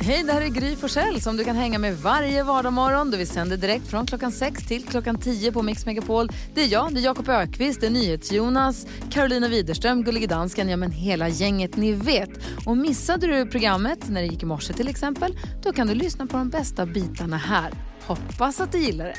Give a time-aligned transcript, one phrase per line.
[0.00, 3.10] Hej, det här är Gry Forssell som du kan hänga med varje vardagsmorgon.
[3.10, 6.28] Vi sänder direkt från klockan 6 till klockan 10 på Mix Megapol.
[6.54, 10.76] Det är jag, det är Jakob Ökvist, det är NyhetsJonas, Carolina Widerström, Gullige Dansken, ja
[10.76, 12.30] men hela gänget ni vet.
[12.66, 16.26] Och missade du programmet när det gick i morse till exempel, då kan du lyssna
[16.26, 17.72] på de bästa bitarna här.
[18.06, 19.16] Hoppas att du gillar det.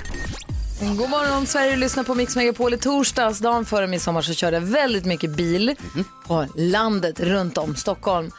[0.81, 3.39] God morgon Sverige, lyssnar på Mix Megapol i torsdags.
[3.39, 5.75] Dagen före midsommar så körde jag väldigt mycket bil
[6.27, 8.31] på landet runt om Stockholm.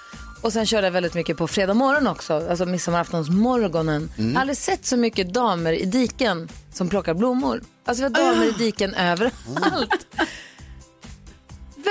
[0.47, 4.11] Och sen körde jag väldigt mycket på fredag morgon också, alltså midsommaraftonsmorgonen.
[4.17, 7.63] Jag har aldrig sett så mycket damer i diken som plockar blommor.
[7.85, 10.07] Alltså vi har damer i diken överallt.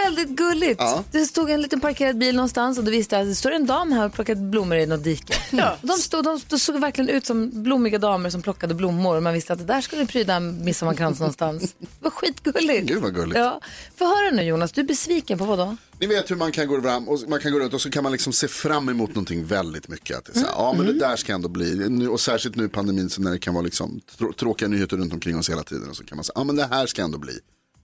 [0.03, 0.79] Väldigt gulligt.
[0.79, 1.03] Ja.
[1.11, 3.65] Det stod en liten parkerad bil någonstans och då visste jag att det står en
[3.65, 5.33] dam här och plockar blommor i något dike.
[5.81, 9.33] De, stod, de, de såg verkligen ut som blommiga damer som plockade blommor och man
[9.33, 11.75] visste att det där skulle pryda en midsommarkrans någonstans.
[11.79, 12.87] Det var skitgulligt.
[12.87, 13.37] Gud, vad gulligt.
[13.39, 13.61] Ja.
[13.95, 15.77] Få höra nu Jonas, du är besviken på vad då?
[15.99, 18.03] Ni vet hur man kan gå fram och man kan gå runt och så kan
[18.03, 20.17] man liksom se fram emot någonting väldigt mycket.
[20.17, 22.65] Att det är så här, Ja men det där ska ändå bli, och särskilt nu
[22.65, 25.63] i pandemin så när det kan vara liksom trå- tråkiga nyheter runt omkring oss hela
[25.63, 25.89] tiden.
[25.89, 27.39] Och så kan man säga, ja men det här ska ändå bli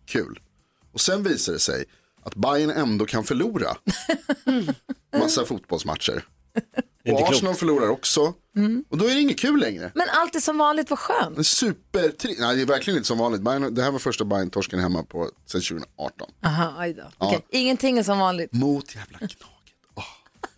[0.06, 0.40] kul.
[0.94, 1.86] Och sen visar det sig
[2.24, 3.78] att Bayern ändå kan förlora.
[5.20, 6.24] Massa fotbollsmatcher.
[7.10, 8.22] Och Arsenal förlorar också.
[8.90, 9.92] Och då är det inget kul längre.
[9.96, 11.38] Men allt är som vanligt, vad skönt.
[11.38, 12.02] En super,
[12.40, 13.42] nej det är verkligen inte som vanligt.
[13.42, 16.30] Bayern, det här var första Bayern-torsken hemma på sedan 2018.
[16.46, 17.04] Aha, aj då.
[17.18, 18.54] Okej, Ingenting är som vanligt.
[18.54, 19.38] Mot jävla Gnaget.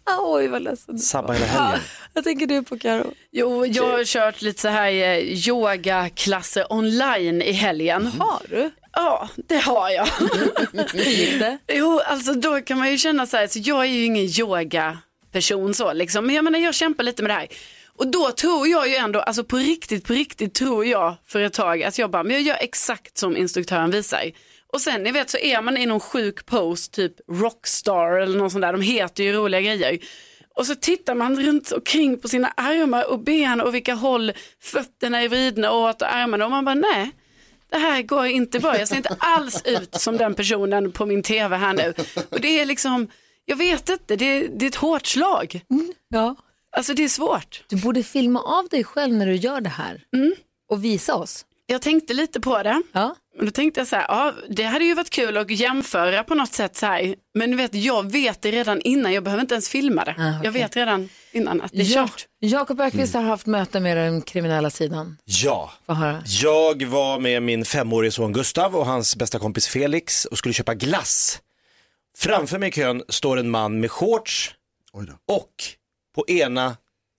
[0.05, 0.99] Ah, oj, vad ledsen.
[0.99, 1.79] Sabba hela helgen.
[2.13, 3.13] Vad tänker du på Karo?
[3.31, 8.07] Jo, jag har kört lite så här eh, yogaklasser online i helgen.
[8.07, 8.71] Har du?
[8.93, 10.05] Ja, det har jag.
[10.93, 11.57] Hur gick det?
[11.67, 15.73] Jo, alltså då kan man ju känna så här, så jag är ju ingen yogaperson
[15.73, 17.47] så liksom, men jag menar jag kämpar lite med det här.
[17.97, 21.53] Och då tror jag ju ändå, alltså på riktigt, på riktigt tror jag för ett
[21.53, 24.31] tag att jag bara, men jag gör exakt som instruktören visar.
[24.73, 28.51] Och sen ni vet så är man i någon sjuk pose, typ rockstar eller något
[28.51, 29.99] sånt där, de heter ju roliga grejer.
[30.55, 35.21] Och så tittar man runt omkring på sina armar och ben och vilka håll fötterna
[35.21, 37.11] är vridna åt och armarna och man bara nej,
[37.73, 38.79] det här går inte bra.
[38.79, 41.93] Jag ser inte alls ut som den personen på min tv här nu.
[42.29, 43.07] Och det är liksom,
[43.45, 45.61] jag vet inte, det är, det är ett hårt slag.
[46.09, 46.35] Ja.
[46.77, 47.63] Alltså det är svårt.
[47.67, 50.01] Du borde filma av dig själv när du gör det här
[50.69, 51.45] och visa oss.
[51.65, 52.81] Jag tänkte lite på det.
[52.91, 53.15] Ja.
[53.37, 56.35] Men då tänkte jag så här, ja, det hade ju varit kul att jämföra på
[56.35, 57.15] något sätt så här.
[57.33, 60.15] Men du vet, jag vet det redan innan, jag behöver inte ens filma det.
[60.17, 60.39] Ah, okej.
[60.43, 62.07] Jag vet redan innan att det är Ja.
[62.07, 62.27] kört.
[62.39, 65.17] Jakob Ökvist har haft möte med den kriminella sidan.
[65.25, 65.71] Ja,
[66.25, 70.73] jag var med min femårige son Gustav och hans bästa kompis Felix och skulle köpa
[70.73, 71.41] glass.
[72.17, 74.55] Framför mig i kön står en man med shorts
[74.93, 75.33] Oj då.
[75.35, 75.53] och
[76.15, 76.77] på ena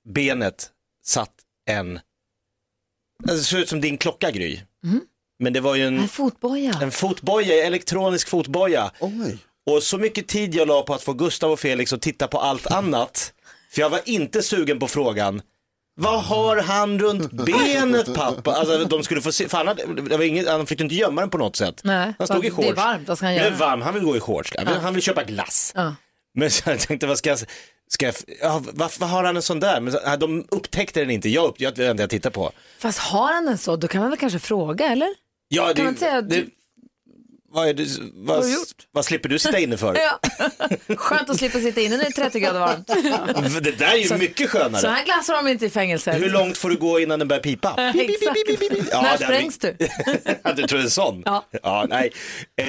[0.09, 0.71] benet
[1.05, 1.33] satt
[1.71, 2.01] en,
[3.23, 4.61] alltså, det ser ut som din klocka Gry.
[5.39, 6.79] Men det var ju en, En fotboja.
[6.83, 8.91] en fotboja, elektronisk fotboja.
[9.01, 9.39] Oj.
[9.67, 12.39] Och så mycket tid jag la på att få Gustav och Felix att titta på
[12.39, 13.34] allt annat.
[13.75, 15.43] För jag var inte sugen på frågan.
[15.97, 18.53] Vad har han runt benet pappa?
[18.53, 21.21] Alltså de skulle få se, för han, hade, det var inget, han fick inte gömma
[21.21, 21.81] den på något sätt.
[21.85, 22.77] Nej, han stod i det är shorts.
[22.77, 23.55] varmt, vad ska han Det göra?
[23.55, 24.53] är varmt, han vill gå i shorts.
[24.57, 25.73] Han vill, han vill köpa glass.
[25.75, 25.95] Ja.
[26.35, 27.39] Men så jag tänkte, vad ska jag,
[27.89, 29.81] ska jag ja, varför har han en sån där?
[29.81, 32.53] Men så, de upptäckte den inte, jag, upp, jag, det enda jag tittar på.
[32.79, 35.09] Fast har han en så, då kan man väl kanske fråga, eller?
[35.49, 36.29] Ja, det, Kan man inte säga att
[37.63, 38.45] det, du- vad, vad,
[38.93, 39.97] vad slipper du sitta inne för?
[40.05, 40.19] Ja.
[40.97, 42.87] Skönt att slippa sitta inne när det är 30 grader varmt.
[43.65, 44.83] Det där är ju mycket skönare.
[44.83, 46.23] Så här glassar de inte i fängelset.
[46.23, 47.75] Hur långt får du gå innan den börjar pipa?
[47.77, 49.77] Ja, När sprängs du?
[50.43, 51.23] Ja, du tror det är sån?
[51.63, 51.87] Ja.
[51.89, 52.13] nej.
[52.57, 52.67] Eh,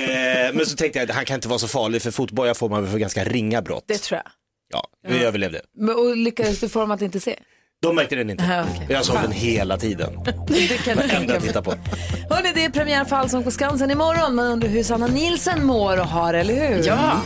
[0.53, 2.83] men så tänkte jag att han kan inte vara så farlig för fotboja får man
[2.83, 3.83] väl för ganska ringa brott.
[3.87, 4.31] Det tror jag.
[4.73, 5.61] Ja, vi överlevde.
[5.77, 7.39] Men, och lyckades du få dem att inte se?
[7.85, 8.43] De märkte den inte.
[8.43, 8.85] Ja, okej.
[8.89, 10.19] Jag såg den hela tiden.
[10.47, 11.47] Det kan jag Enda tänka jag mig.
[11.47, 11.73] tittar på.
[12.29, 14.35] Hörrni, det är premiär för Allsång på Skansen imorgon.
[14.35, 16.83] Man undrar hur Sanna Nilsen mår och har, eller hur?
[16.87, 17.21] Ja.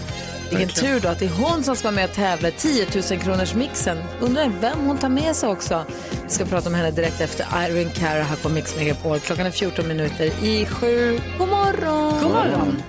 [0.50, 2.86] Vilken tur då att det är hon som ska vara med och tävla i 10
[3.12, 3.98] 000 kronors mixen.
[4.22, 5.84] Undrar vem hon tar med sig också.
[6.24, 9.20] Vi ska prata om henne direkt efter Irene Cara här på Mix Megapol.
[9.20, 11.20] Klockan är 14 minuter i sju.
[11.38, 12.14] God morgon!
[12.24, 12.84] God morgon.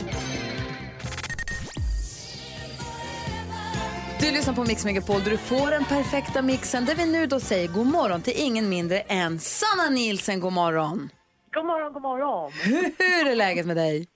[4.20, 7.40] Du lyssnar på Mix Megapol där du får den perfekta mixen där vi nu då
[7.40, 10.40] säger god morgon till ingen mindre än Sanna Nilsen.
[10.40, 11.10] God morgon!
[11.54, 12.52] God morgon, god morgon.
[12.98, 14.06] Hur är läget med dig?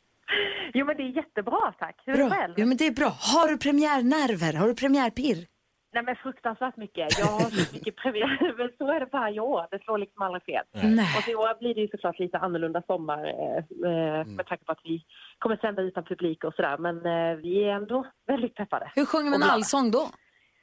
[0.74, 2.02] Jo, men det är jättebra, tack.
[2.06, 2.54] Hur är det själv?
[2.56, 3.08] Jo, men det är bra.
[3.20, 4.52] Har du premiärnerver?
[4.52, 5.46] Har du premiärpirr?
[5.94, 7.19] Nej, men fruktansvärt mycket.
[7.19, 9.67] Jag har så mycket premiär, men så är det varje år.
[9.70, 10.64] Det slår liksom aldrig fel.
[10.73, 11.17] Nej.
[11.17, 13.56] Och så i år blir det ju såklart lite annorlunda sommar eh,
[13.91, 15.05] eh, med tanke på att vi
[15.38, 16.79] kommer sända utan publik och sådär.
[16.79, 18.91] Men eh, vi är ändå väldigt peppade.
[18.94, 20.08] Hur sjunger man allsång då?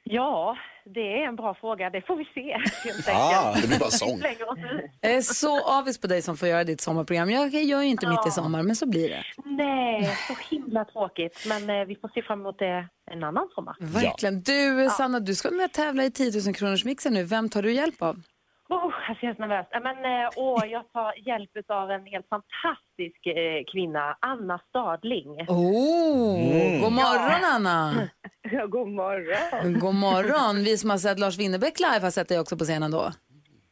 [0.04, 1.90] Ja, det är en bra fråga.
[1.90, 4.20] Det får vi se helt Ah, det blir bara sång.
[5.00, 7.30] Jag är så avis på dig som får göra ditt sommarprogram.
[7.30, 9.22] Jag gör ju inte mitt i sommar, men så blir det.
[9.44, 11.44] Nej, så himla tråkigt.
[11.48, 13.76] Men eh, vi får se fram emot det en annan sommar.
[13.80, 14.42] Verkligen.
[14.42, 17.24] Du, Sanna, du ska med och tävla i 10 000 kronors mixen nu.
[17.24, 18.22] Vem tar du hjälp av?
[18.68, 19.66] Oh, jag ser helt nervös.
[19.70, 25.30] Ja, Men, eh, åh, jag tar hjälp av en helt fantastisk eh, kvinna, Anna Stadling.
[25.48, 28.08] Oh, God morgon, Anna!
[28.50, 29.78] Ja, god morgon.
[29.78, 30.64] God morgon.
[30.64, 33.12] Vi som har sett Lars Winnerbäck live har sett dig också på scenen då.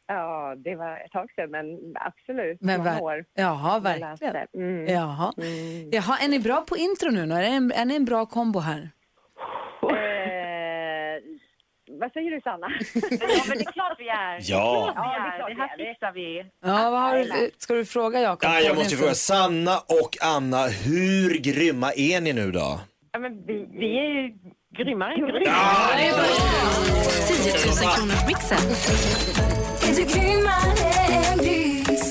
[0.07, 1.65] Ja, det var ett tag sedan, men
[1.95, 2.61] absolut.
[2.61, 3.25] Men ver- år.
[3.33, 4.47] Jaha, verkligen.
[4.53, 4.87] Mm.
[4.93, 5.33] Jaha.
[5.91, 7.21] Jaha, är ni bra på intro nu?
[7.21, 8.89] Är, det en, är ni en bra kombo här?
[9.83, 11.21] Eh,
[11.99, 12.67] vad säger du, Sanna?
[12.93, 14.39] ja, men det är klart vi är.
[14.41, 14.93] Ja.
[14.95, 16.45] Ja, det, är klart det här fixar vi.
[16.65, 18.43] Ja, vad har du, ska du fråga Jakob?
[18.43, 22.79] Ja, jag måste ju fråga, Sanna och Anna, hur grymma är ni nu då?
[23.11, 24.33] Ja, men vi, vi är ju
[24.77, 25.55] grymmare än grymma.
[27.27, 28.57] 10 000 kronors mixen.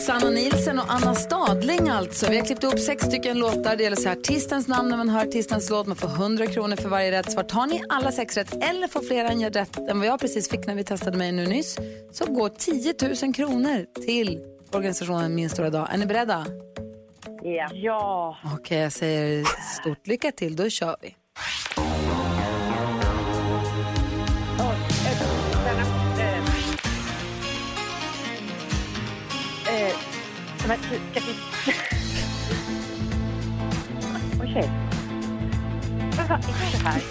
[0.06, 2.30] Sanna Nilsen och Anna Stadling alltså.
[2.30, 3.76] Vi har klippt ihop sex stycken låtar.
[3.76, 5.86] Det gäller så här, artistens namn när man hör artistens låt.
[5.86, 7.42] Man får 100 kronor för varje rätt svar.
[7.42, 10.50] Tar ni alla sex rätt eller får fler än jag rätt än vad jag precis
[10.50, 11.78] fick när vi testade mig nu nyss
[12.12, 14.40] så går 10 000 kronor till
[14.72, 15.88] organisationen Min stora dag.
[15.92, 16.46] Är ni beredda?
[17.42, 17.70] Ja.
[17.72, 18.36] ja.
[18.54, 19.44] Okej, jag säger
[19.80, 20.56] stort lycka till.
[20.56, 21.14] Då kör vi.
[30.68, 31.34] Men, ska vi...
[34.40, 34.70] Okej.
[36.16, 37.02] Men vad är det här?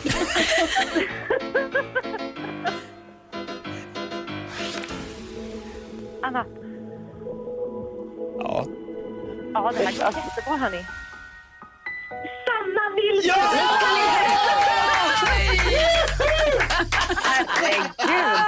[6.22, 6.46] Anna.
[8.40, 8.66] Ja.
[9.54, 10.86] Ja, det här går jättebra, hörni.
[12.46, 13.44] Sanna Nilsson!
[17.24, 18.40] Herregud!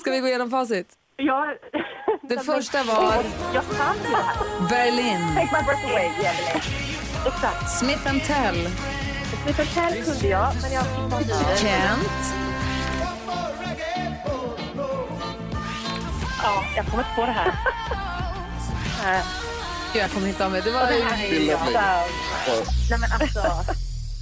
[0.00, 0.88] Ska vi gå igenom facit?
[1.16, 1.54] Ja.
[2.28, 3.24] Det första var
[3.54, 4.68] Jag kan det här.
[4.68, 6.62] Berlin, Take my breath away, Emelie.
[7.26, 7.78] Exakt.
[7.78, 8.68] Smith Tell,
[9.44, 11.56] Smith Tell kunde jag, men jag fick inte.
[11.56, 12.34] Kent,
[16.42, 17.52] Ja, jag kommer inte på det här.
[19.92, 20.62] Gud, jag kommer inte av mig.
[20.62, 21.30] Det var, ju...
[21.30, 22.12] Bill of Lady.
[22.90, 23.40] Nej, men alltså...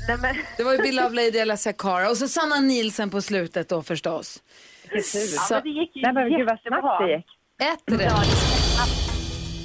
[0.08, 0.36] Nej, men...
[0.56, 3.82] det var ju Bill of Lady Alessia Cara och så Sanna Nilsen på slutet då
[3.82, 4.42] förstås.
[4.90, 7.26] Ja, Så, men det gick ju Nej, men gud vad snabbt det gick.
[7.72, 8.28] Ett rätt.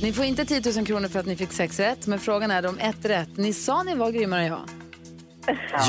[0.01, 2.66] Ni får inte 10 000 kronor för att ni fick sex rätt, men frågan är
[2.66, 3.30] om ett rätt.
[3.38, 4.62] Ni sa ni var grymmare än jag.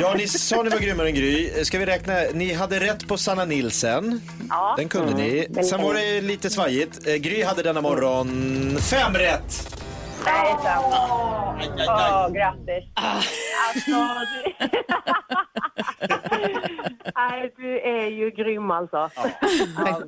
[0.01, 1.65] Ja, ni sa ni var grymmare än Gry.
[1.65, 2.15] Ska vi räkna?
[2.35, 4.21] Ni hade rätt på Sanna Nilsen.
[4.51, 4.75] Ja.
[4.79, 5.47] Den kunde ni.
[5.65, 7.07] Sen var det lite svajigt.
[7.09, 8.29] Eh, Gry hade denna morgon
[8.81, 9.77] fem rätt.
[10.25, 10.95] Nej, sant.
[11.89, 12.91] Åh, grattis.
[12.95, 14.67] Alltså, du...
[17.15, 19.11] Nej, du är ju grym alltså.
[19.77, 20.03] Ja,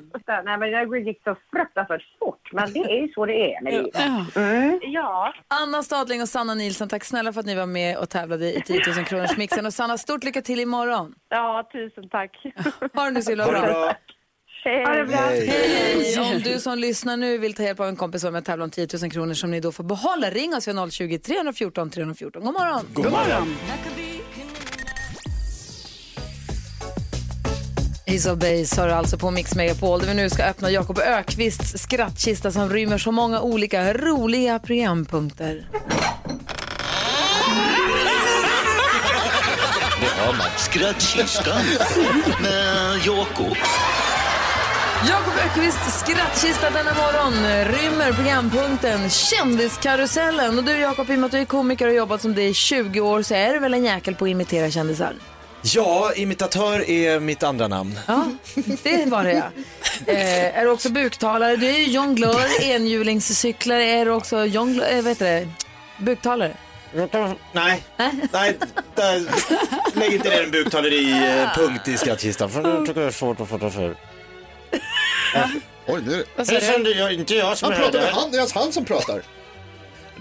[0.44, 2.52] Nej, men det gick så fruktansvärt fort.
[2.52, 3.60] Men det är ju så det är.
[3.62, 7.98] När det Ja, Anna Stadling och Sanna Nilsen, tack snälla för att ni var med
[7.98, 9.66] och tävlade i 10 000 kronors mixen.
[9.66, 11.14] Och Sanna, stort lycka till imorgon.
[11.28, 12.30] ja tusen tack.
[12.94, 13.94] Ha det nu så himla Ha det bra.
[14.96, 15.16] det bra.
[15.16, 16.34] Hej!
[16.34, 18.70] Om du som lyssnar nu vill ta hjälp av en kompis med att tävla om
[18.70, 22.44] 10 000 kronor som ni då får behålla, ring oss vid 020 314 314.
[22.44, 22.86] God morgon!
[22.94, 23.56] God morgon.
[28.14, 30.98] Ace of Base har du alltså på Mix Megapol där vi nu ska öppna Jakob
[30.98, 35.66] Ökvists skrattkista som rymmer så många olika roliga programpunkter.
[40.56, 41.62] Skrattkistan
[42.42, 43.56] med Jakob.
[45.08, 50.58] Jakob Ökvists skrattkista denna morgon rymmer programpunkten Kändiskarusellen.
[50.58, 52.48] Och du Jakob, i och med att du är komiker och har jobbat som det
[52.48, 55.14] i 20 år så är du väl en jäkel på att imitera kändisar?
[55.64, 57.98] Ja, imitatör är mitt andra namn.
[58.08, 58.24] Ja,
[58.82, 59.50] det var det ja.
[60.12, 61.56] Eh, är du också buktalare?
[61.56, 63.84] Du är ju jonglör, enhjulingscyklare.
[63.84, 65.48] Är du också jonglör, eh, vet du det,
[65.98, 66.56] buktalare?
[67.52, 67.82] Nej,
[68.32, 68.58] nej,
[68.94, 69.22] där,
[69.98, 72.50] lägg inte ner en buktaleri-punkt i skrattkistan.
[72.50, 73.96] För det tycker jag är svårt att få det för.
[75.86, 76.24] Oj, nu är det.
[76.36, 77.14] Vad Det du?
[77.14, 78.12] inte jag som Han pratar med det.
[78.14, 79.22] han, det är han som pratar.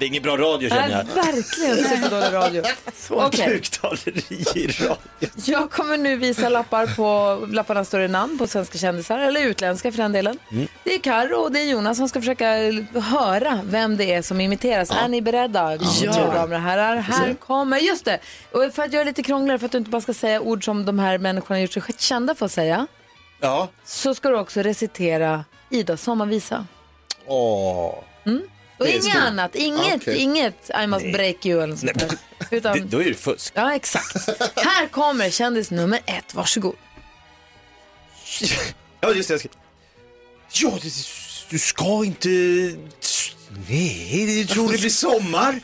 [0.01, 1.23] Det är ingen bra radio känner jag.
[1.23, 2.63] verkligen superdålig radio.
[3.09, 4.95] Okej, Buktaleri i radio.
[5.35, 9.91] jag kommer nu visa lappar på, lapparna står det namn på svenska kändisar, eller utländska
[9.91, 10.39] för den delen.
[10.83, 12.45] Det är Karo och det är Jonas som ska försöka
[13.01, 14.91] höra vem det är som imiteras.
[14.91, 15.75] Är ni beredda?
[16.01, 16.11] Ja.
[16.11, 18.19] damer och herrar, här kommer, just det.
[18.51, 20.65] Och för att göra det lite krångligare, för att du inte bara ska säga ord
[20.65, 22.87] som de här människorna har gjort sig kända för att säga,
[23.39, 23.69] Ja.
[23.85, 26.65] så ska du också recitera Idas sommarvisa.
[27.27, 27.93] Åh.
[28.81, 30.17] Och Det inget annat, inget, Okej.
[30.17, 32.17] inget I must break you eller något sånt där.
[32.49, 33.53] Det, Utan, då är det fusk.
[33.55, 34.29] ja exakt.
[34.55, 36.75] Här kommer kändis nummer ett, varsågod.
[39.01, 39.33] Ja, just det.
[39.33, 39.49] Jag ska...
[40.53, 40.91] Ja, det,
[41.49, 42.29] du ska inte...
[43.69, 45.61] Nej, du tror det blir sommar.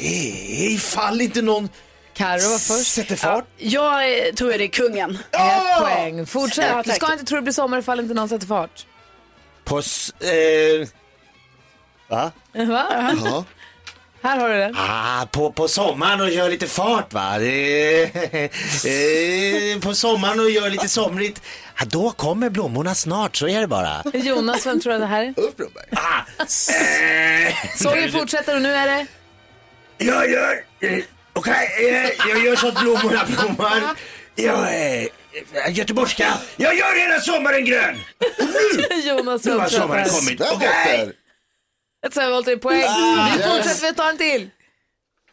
[0.00, 1.68] Nej, ifall inte någon
[2.14, 2.92] Carro var först.
[2.92, 3.44] sätter fart.
[3.56, 5.18] Jag eh, tror det är kungen.
[5.32, 6.26] Ett poäng.
[6.26, 6.66] Fortsätt.
[6.68, 8.86] Ja, du ska inte tro det blir sommar ifall inte någon sätter fart.
[9.64, 9.78] På...
[9.78, 10.88] Eh,
[12.08, 12.32] va?
[12.52, 13.12] Va?
[13.24, 13.44] Ja.
[14.22, 14.72] Här har du det.
[14.76, 17.40] Ah, på, på sommaren och gör lite fart va.
[17.40, 21.42] Eh, eh, på sommaren och gör lite somrigt.
[21.78, 24.02] Ja, då kommer blommorna snart, så är det bara.
[24.14, 25.34] Jonas, vem tror du det här är?
[25.36, 25.84] Ulf Brunnberg.
[25.92, 26.20] Ah,
[28.04, 29.06] eh, fortsätter och nu är det...
[29.98, 30.52] Jag gör...
[30.80, 30.98] Eh,
[31.32, 33.82] Okej, eh, jag gör så att blommorna blommar.
[34.34, 35.08] Jag är
[35.66, 36.38] eh, göteborgska.
[36.56, 37.98] Jag gör hela sommaren grön.
[39.04, 40.20] Jonas, Nu vem har tror du sommaren det här är?
[40.20, 40.40] kommit.
[40.40, 41.06] Okej.
[41.06, 41.12] borta.
[42.06, 42.78] Ett Säveholt poäng.
[43.36, 44.50] Vi fortsätter, vi tar en till.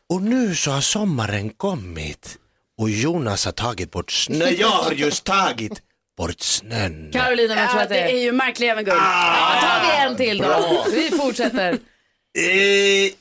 [0.10, 2.38] Och nu så har sommaren kommit
[2.77, 4.55] och Jonas har tagit bort snön.
[4.60, 5.82] Jag har just tagit
[6.17, 7.10] bort snön.
[7.13, 8.22] Carolina, vem tror att det det är är?
[8.24, 8.98] ju märklig även guld.
[9.01, 10.86] Ja, tar vi en till då.
[10.91, 11.74] Vi fortsätter.
[12.38, 13.12] Eh,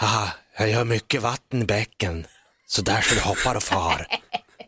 [0.00, 2.26] ah, jag gör mycket vatten i bäcken,
[2.66, 4.06] så där så det hoppar och far.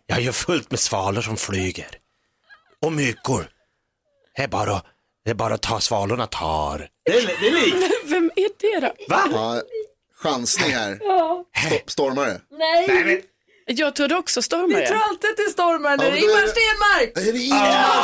[0.06, 1.98] Jag gör fullt med svalor som flyger.
[2.82, 3.48] Och myggor.
[4.36, 4.82] Det är bara,
[5.24, 6.88] det är bara att ta svalorna tar.
[7.04, 7.92] Det är, det är likt.
[8.04, 8.92] Vem är det då?
[9.08, 9.22] Va?
[9.32, 9.62] Ja,
[10.22, 10.98] chansning här.
[11.68, 12.40] Sto- Stormare.
[12.58, 13.20] Nej, Nej, men,
[13.76, 14.86] Jag trodde också vi stormare.
[14.86, 15.98] tror alltid stormaren.
[15.98, 17.28] Det Ja, är men då är Ingmar det- Stenmark.
[17.28, 18.02] Är det Ingmar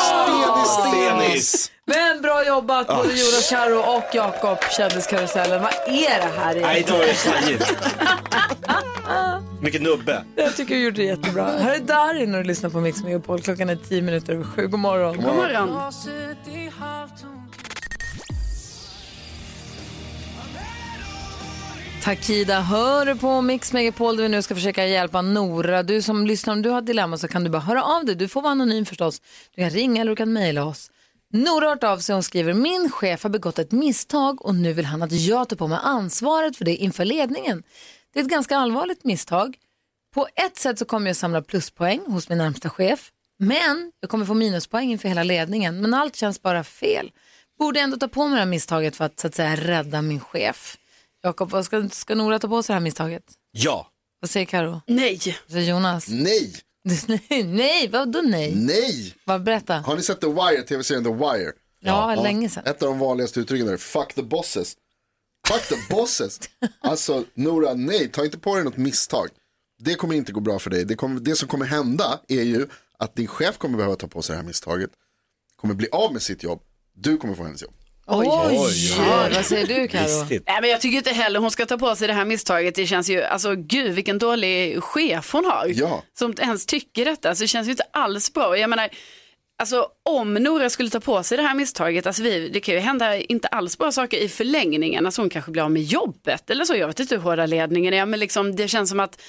[0.69, 1.71] Stenis Stenis?
[1.85, 5.63] Men bra jobbat både Jonas Karo och Jakob, kändiskarusellen.
[5.63, 6.99] Vad är det här nej, egentligen?
[7.01, 7.73] då är det svajigt.
[9.63, 10.25] Mycket nubbe.
[10.37, 11.45] Jag tycker du gjorde det jättebra.
[11.59, 13.41] Här är Darin och du lyssnar på Mix Megapol.
[13.43, 14.67] Klockan är tio minuter över sju.
[14.67, 15.17] God morgon.
[15.17, 15.81] God morgon.
[22.03, 25.83] Takida hör på Mix Megapol där vi nu ska försöka hjälpa Nora.
[25.83, 28.15] Du som lyssnar, om du har ett dilemma så kan du bara höra av dig.
[28.15, 29.23] Du får vara anonym förstås.
[29.55, 30.91] Du kan ringa eller du kan mejla oss.
[31.33, 34.73] Nora har hört av sig och skriver, min chef har begått ett misstag och nu
[34.73, 37.63] vill han att jag tar på mig ansvaret för det inför ledningen.
[38.13, 39.57] Det är ett ganska allvarligt misstag.
[40.15, 43.11] På ett sätt så kommer jag samla pluspoäng hos min närmsta chef.
[43.39, 45.81] Men jag kommer få minuspoäng inför hela ledningen.
[45.81, 47.11] Men allt känns bara fel.
[47.59, 50.03] Borde jag ändå ta på mig det här misstaget för att så att säga rädda
[50.03, 50.77] min chef.
[51.23, 53.25] Jakob, ska, ska Nora ta på sig det här misstaget?
[53.51, 53.91] Ja.
[54.21, 54.81] Vad säger Karo?
[54.87, 55.21] Nej.
[55.47, 56.09] Vad säger Jonas?
[56.09, 56.55] Nej,
[57.07, 58.55] nej, nej, vadå nej?
[58.55, 59.15] nej.
[59.25, 59.75] Vad, berätta.
[59.75, 61.53] Har ni sett The Wire, tv-serien The Wire?
[61.81, 62.63] Ja, länge sedan.
[62.67, 64.77] Ett av de vanligaste uttrycken är fuck the bosses.
[65.49, 66.41] Fuck the bosses.
[66.81, 69.29] Alltså Nora, nej, ta inte på dig något misstag.
[69.79, 70.85] Det kommer inte gå bra för dig.
[70.85, 72.67] Det, kommer, det som kommer hända är ju
[72.99, 74.91] att din chef kommer behöva ta på sig det här misstaget.
[75.57, 76.63] Kommer bli av med sitt jobb.
[76.95, 77.75] Du kommer få hennes jobb.
[78.11, 80.03] Oj, oj, Vad säger du Karo?
[80.03, 80.45] Listigt.
[80.47, 82.75] Nej, men jag tycker inte heller hon ska ta på sig det här misstaget.
[82.75, 85.67] Det känns ju, alltså gud vilken dålig chef hon har.
[85.75, 86.03] Ja.
[86.19, 87.35] Som ens tycker detta.
[87.35, 88.47] Så det känns ju inte alls bra.
[88.47, 88.89] Och Jag menar,
[89.59, 92.81] alltså om Nora skulle ta på sig det här misstaget, alltså vi, det kan ju
[92.81, 95.07] hända inte alls bra saker i förlängningen.
[95.07, 96.75] Alltså hon kanske blir av med jobbet eller så.
[96.77, 99.21] Jag vet inte hur hårda ledningen är, men liksom, det känns som att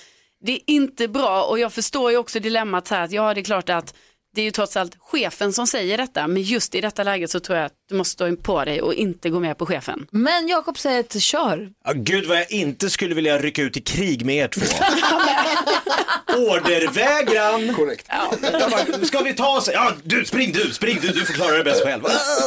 [0.44, 1.44] det är inte bra.
[1.44, 3.96] Och jag förstår ju också dilemmat här, att ja det är klart att
[4.34, 7.40] det är ju trots allt chefen som säger detta, men just i detta läget så
[7.40, 10.08] tror jag att du måste stå på dig och inte gå med på chefen.
[10.12, 11.70] Men Jakob säger att kör.
[11.86, 14.62] Ja, gud vad jag inte skulle vilja rycka ut i krig med er två.
[16.38, 17.76] Ordervägran.
[17.76, 18.06] Korrekt.
[18.42, 19.70] Jag bara, Ska vi ta oss?
[19.74, 22.04] Ja, du spring du, spring du, du får klara det bäst själv.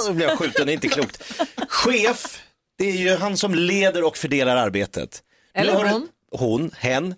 [0.06, 1.32] Då blir jag skjuten, det är inte klokt.
[1.68, 2.42] Chef,
[2.78, 5.22] det är ju han som leder och fördelar arbetet.
[5.54, 6.08] Nu Eller hon.
[6.32, 7.14] Hon, hen.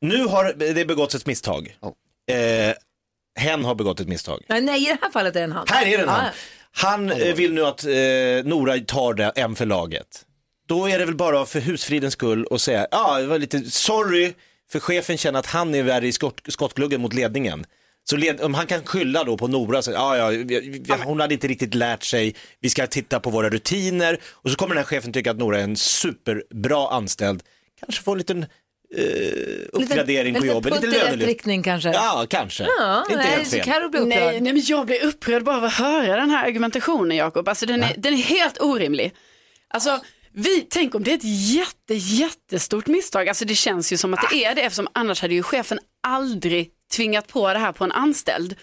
[0.00, 1.76] Nu har det begåtts ett misstag.
[2.30, 2.74] Eh,
[3.38, 4.42] hen har begått ett misstag.
[4.48, 5.66] Nej, nej, i det här fallet är det en han.
[5.68, 6.32] Här är den Ja, han.
[6.72, 7.90] Han eh, vill nu att eh,
[8.44, 10.24] Nora tar det en för laget.
[10.68, 14.34] Då är det väl bara för husfridens skull och säga, ja det var lite sorry,
[14.70, 17.64] för chefen känner att han är värre i skott, skottgluggen mot ledningen.
[18.10, 21.20] Så led, om han kan skylla då på Nora, så, ja, ja, vi, vi, hon
[21.20, 24.84] hade inte riktigt lärt sig, vi ska titta på våra rutiner och så kommer den
[24.84, 27.42] här chefen tycka att Nora är en superbra anställd,
[27.80, 28.46] kanske få en liten
[28.96, 29.02] eh,
[29.72, 31.28] uppgradering på jobbet, putt lite i rätt lönelyft.
[31.28, 31.92] riktning kanske.
[31.92, 32.66] Ja, kanske.
[32.78, 33.64] Ja, inte nej, helt fel.
[33.64, 34.24] Karo blir upprörd.
[34.24, 37.48] Nej, nej, men jag blir upprörd bara av att höra den här argumentationen Jakob.
[37.48, 39.14] Alltså den är, den är helt orimlig.
[39.68, 40.00] Alltså,
[40.32, 43.28] vi, tänk om det är ett jätte, jättestort misstag.
[43.28, 46.70] Alltså det känns ju som att det är det eftersom annars hade ju chefen aldrig
[46.96, 48.56] tvingat på det här på en anställd.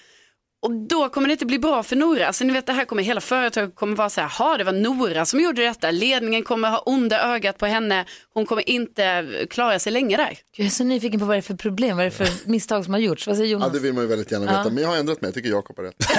[0.66, 2.28] Och då kommer det inte bli bra för Nora.
[2.28, 4.72] Alltså ni vet det här kommer hela företaget kommer vara så här, ha det var
[4.72, 5.92] Nora som gjorde detta.
[5.92, 8.06] Ledningen kommer ha onda ögat på henne.
[8.34, 10.38] Hon kommer inte klara sig länge där.
[10.58, 12.84] Jag är så nyfiken på vad det är för problem, vad det är för misstag
[12.86, 13.28] som har gjorts.
[13.28, 13.74] Vad säger Ja, Jonas?
[13.74, 14.70] det vill man ju väldigt gärna veta.
[14.74, 15.96] Men jag har ändrat mig, jag tycker Jakob har rätt.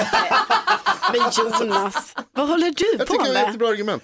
[1.13, 1.21] Men
[1.61, 3.45] Jonas, vad håller du Jag på tycker det är ett med?
[3.47, 4.03] jättebra argument.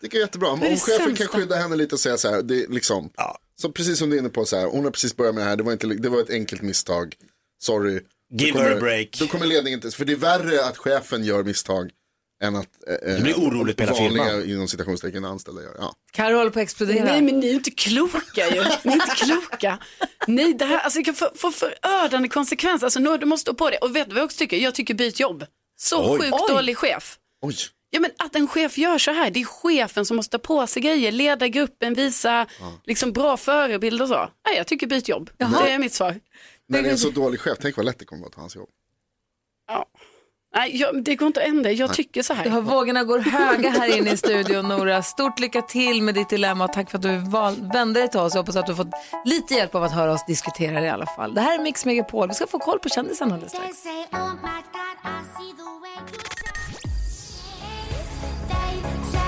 [0.00, 0.48] Jag tycker det är jättebra.
[0.48, 3.10] Om det chefen kan skydda henne lite och säga så här, det är liksom,
[3.60, 5.48] så precis som du är inne på så här, hon har precis börjat med det
[5.48, 7.14] här, det var, inte, det var ett enkelt misstag,
[7.62, 8.00] sorry.
[8.32, 9.16] Give då her a kommer- break.
[9.18, 11.90] Då kommer ledningen inte, för det är värre att chefen gör misstag
[12.42, 12.66] än att
[13.06, 14.50] eh, Det blir oroligt med hela vanliga firman.
[14.50, 15.76] inom citationstecken anställda gör.
[15.78, 15.94] Ja.
[16.12, 17.04] Karo håller på att explodera.
[17.04, 18.62] Nej men ni är inte kloka ju.
[18.82, 19.78] Ni är inte kloka.
[20.26, 22.86] Nej det här alltså, det kan få, få förödande konsekvenser.
[22.86, 23.76] Alltså nu, du måste stå på det.
[23.78, 24.56] Och vet du vad jag också tycker?
[24.56, 25.44] Jag tycker byt jobb.
[25.76, 26.18] Så Oj.
[26.20, 26.54] sjukt Oj.
[26.54, 27.18] dålig chef.
[27.42, 27.54] Oj,
[27.92, 30.66] Ja men att en chef gör så här, det är chefen som måste ta på
[30.66, 32.46] sig grejer, leda gruppen, visa
[32.86, 34.30] liksom bra förebild och så.
[34.46, 35.30] Nej jag tycker byt jobb.
[35.36, 36.20] Det är mitt svar.
[36.70, 38.56] När det är en så dålig chef, tänk vad lätt det kommer att ta hans
[38.56, 38.68] jobb.
[39.68, 39.86] Ja.
[40.54, 42.60] Nej, jag, det går inte att ändra, jag tycker så Du har här.
[42.60, 45.02] vågorna går höga här inne i studion Nora.
[45.02, 48.20] Stort lycka till med ditt dilemma och tack för att du val- vände dig till
[48.20, 48.34] oss.
[48.34, 50.90] Jag hoppas att du har fått lite hjälp av att höra oss diskutera det i
[50.90, 51.34] alla fall.
[51.34, 52.28] Det här är Mix Megapol.
[52.28, 53.84] Vi ska få koll på kändisarna alldeles strax.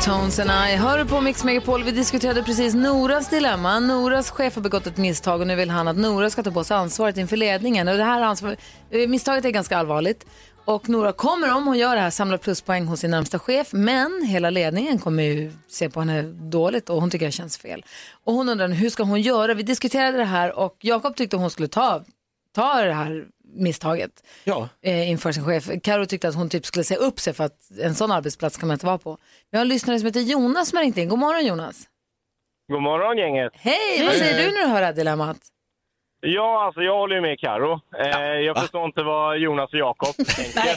[0.04, 1.82] Tones and I hör på Mix Megapol.
[1.82, 3.80] Vi diskuterade precis Noras dilemma.
[3.80, 6.64] Noras chef har begått ett misstag och nu vill han att Nora ska ta på
[6.64, 7.88] sig ansvaret inför ledningen.
[7.88, 8.56] Och det här ansvar,
[8.90, 10.26] eh, misstaget är ganska allvarligt.
[10.64, 13.68] Och Nora kommer om hon gör det här samla pluspoäng hos sin närmsta chef.
[13.72, 17.84] Men hela ledningen kommer ju se på henne dåligt och hon tycker det känns fel.
[18.24, 19.54] Och hon undrar hur ska hon göra?
[19.54, 22.04] Vi diskuterade det här och Jakob tyckte hon skulle ta,
[22.54, 24.10] ta det här misstaget
[24.44, 24.68] Ja.
[24.82, 25.64] eh, inför sin chef.
[25.82, 28.66] Karo tyckte att hon typ skulle säga upp sig för att en sån arbetsplats kan
[28.68, 29.18] man inte vara på.
[29.50, 31.08] Vi har en lyssnare som heter Jonas som har ringt in.
[31.08, 31.82] God morgon Jonas.
[32.72, 33.52] God morgon gänget.
[33.56, 35.36] Hej, vad säger du när du hör det här dilemmat?
[36.20, 37.80] Ja, alltså jag håller ju med Karo.
[37.98, 40.70] Eh, jag förstår inte vad Jonas och Jakob tänker.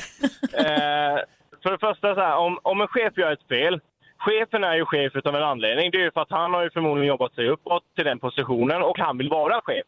[0.54, 1.20] Eh,
[1.64, 3.80] för det första, så här, om, om en chef gör ett fel.
[4.18, 5.92] Chefen är ju chef utav en anledning.
[5.92, 8.82] Det är ju för att han har ju förmodligen jobbat sig uppåt till den positionen
[8.82, 9.84] och han vill vara chef.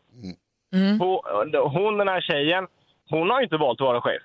[0.99, 1.23] På,
[1.73, 2.67] hon, den här tjejen,
[3.09, 4.21] hon har inte valt att vara chef.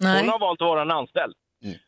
[0.00, 0.20] Nej.
[0.20, 1.34] Hon har valt att vara en anställd.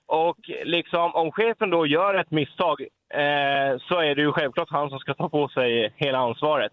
[0.07, 2.81] Och liksom, om chefen då gör ett misstag
[3.15, 6.73] eh, så är det ju självklart han som ska ta på sig hela ansvaret.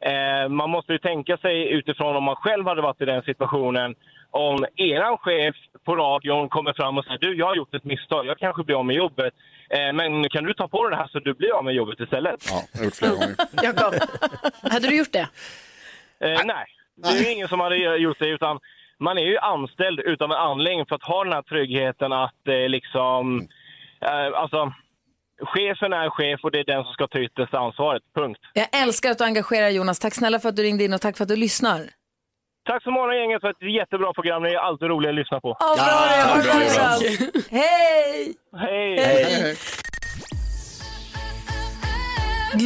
[0.00, 3.94] Eh, man måste ju tänka sig utifrån om man själv hade varit i den situationen.
[4.30, 8.26] Om eran chef på radion kommer fram och säger du, jag har gjort ett misstag,
[8.26, 9.34] jag kanske blir av med jobbet.
[9.70, 12.00] Eh, men kan du ta på dig det här så du blir av med jobbet
[12.00, 12.46] istället?
[12.50, 13.34] Ja, jag har gjort flera gånger.
[13.62, 13.94] Jakob,
[14.62, 15.28] hade du gjort det?
[16.20, 16.66] Eh, nej,
[16.96, 18.58] det är ju ingen som hade gjort det utan
[19.00, 22.68] man är ju anställd utav en anledning för att ha den här tryggheten att eh,
[22.68, 23.48] liksom,
[24.00, 24.72] eh, alltså
[25.42, 28.40] chefen är chef och det är den som ska ta yttersta ansvaret, punkt.
[28.52, 29.98] Jag älskar att du engagerar Jonas.
[29.98, 31.80] Tack snälla för att du ringde in och tack för att du lyssnar.
[32.64, 35.56] Tack så mycket gänget för ett jättebra program, det är alltid roligt att lyssna på.
[35.60, 35.86] Ja, bra.
[36.18, 36.62] Ja, bra, bra.
[36.74, 37.42] bra.
[37.50, 38.34] Hej!
[38.56, 38.98] Hej!
[38.98, 39.56] Hej, hej.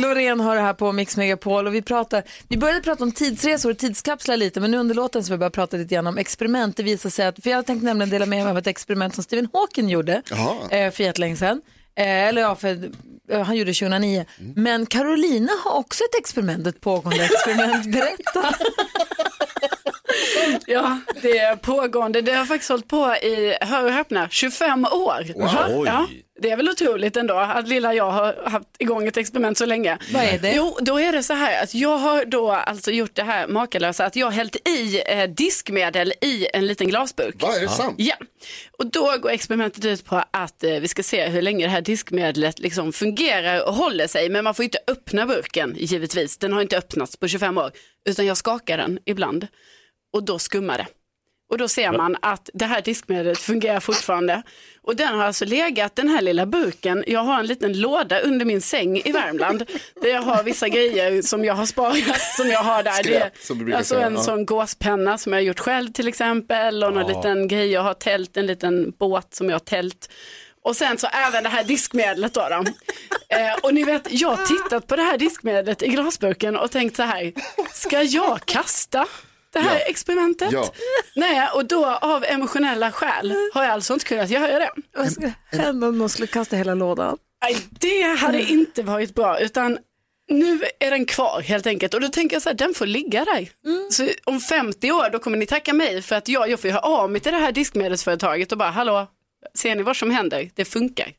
[0.01, 3.71] Loreen har det här på Mix Megapol och vi pratar, vi började prata om tidsresor
[3.71, 6.77] och tidskapslar lite men nu under låten så vi börjar prata lite grann om experiment.
[6.77, 9.25] Det visar sig att, för jag tänkte nämligen dela med mig av ett experiment som
[9.25, 10.23] Stephen Hawking gjorde
[10.71, 11.63] eh, för jättelänge sedan.
[11.95, 12.91] Eh, eller ja, för,
[13.31, 14.25] eh, han gjorde 2009.
[14.57, 17.85] Men Carolina har också ett experiment, ett pågående experiment.
[17.93, 18.55] Berätta.
[20.67, 22.21] Ja, det är pågående.
[22.21, 25.25] Det har faktiskt hållit på i, hör och häpna, 25 år.
[25.37, 25.83] Oj.
[25.87, 26.07] Ja,
[26.43, 29.99] det är väl otroligt ändå att lilla jag har haft igång ett experiment så länge.
[30.13, 30.53] Vad är det?
[30.57, 34.05] Jo, då är det så här att jag har då alltså gjort det här makalösa
[34.05, 37.43] att jag har hällt i eh, diskmedel i en liten glasburk.
[37.43, 37.95] Va, är det sant?
[37.99, 38.15] Ja,
[38.79, 41.81] och då går experimentet ut på att eh, vi ska se hur länge det här
[41.81, 44.29] diskmedlet liksom fungerar och håller sig.
[44.29, 46.39] Men man får inte öppna burken givetvis.
[46.39, 47.71] Den har inte öppnats på 25 år.
[48.09, 49.47] Utan jag skakar den ibland
[50.13, 50.87] och då skummar det.
[51.53, 54.43] Och då ser man att det här diskmedlet fungerar fortfarande.
[54.83, 58.45] Och den har alltså legat, den här lilla burken, jag har en liten låda under
[58.45, 59.67] min säng i Värmland.
[60.03, 62.93] där jag har vissa grejer som jag har sparat, som jag har där.
[62.93, 64.23] Skräp, som du brukar alltså säga, en ja.
[64.23, 66.85] sån gåspenna som jag har gjort själv till exempel.
[66.85, 70.11] Och någon liten grej, jag har tält, en liten båt som jag har tält.
[70.63, 72.49] Och sen så även det här diskmedlet då.
[72.51, 72.65] då.
[73.29, 76.97] Eh, och ni vet, jag har tittat på det här diskmedlet i glasburken och tänkt
[76.97, 77.33] så här,
[77.73, 79.07] ska jag kasta
[79.53, 79.85] det här Ja.
[79.85, 80.53] experimentet?
[80.53, 80.73] Ja.
[81.17, 84.71] Nej, och då av emotionella skäl har jag alltså inte kunnat göra det.
[84.97, 87.19] Vad skulle hända om någon skulle kasta hela lådan?
[87.45, 89.79] Nej, det hade inte varit bra, utan
[90.29, 91.95] nu är den kvar helt enkelt.
[91.95, 93.49] Och då tänker jag så här, den får ligga där.
[93.91, 96.75] Så om 50 år, då kommer ni tacka mig för att jag, jag får ju
[96.75, 99.07] ha av mig till det här diskmedelsföretaget och bara, hallå,
[99.55, 100.51] ser ni vad som händer?
[100.55, 101.13] Det funkar.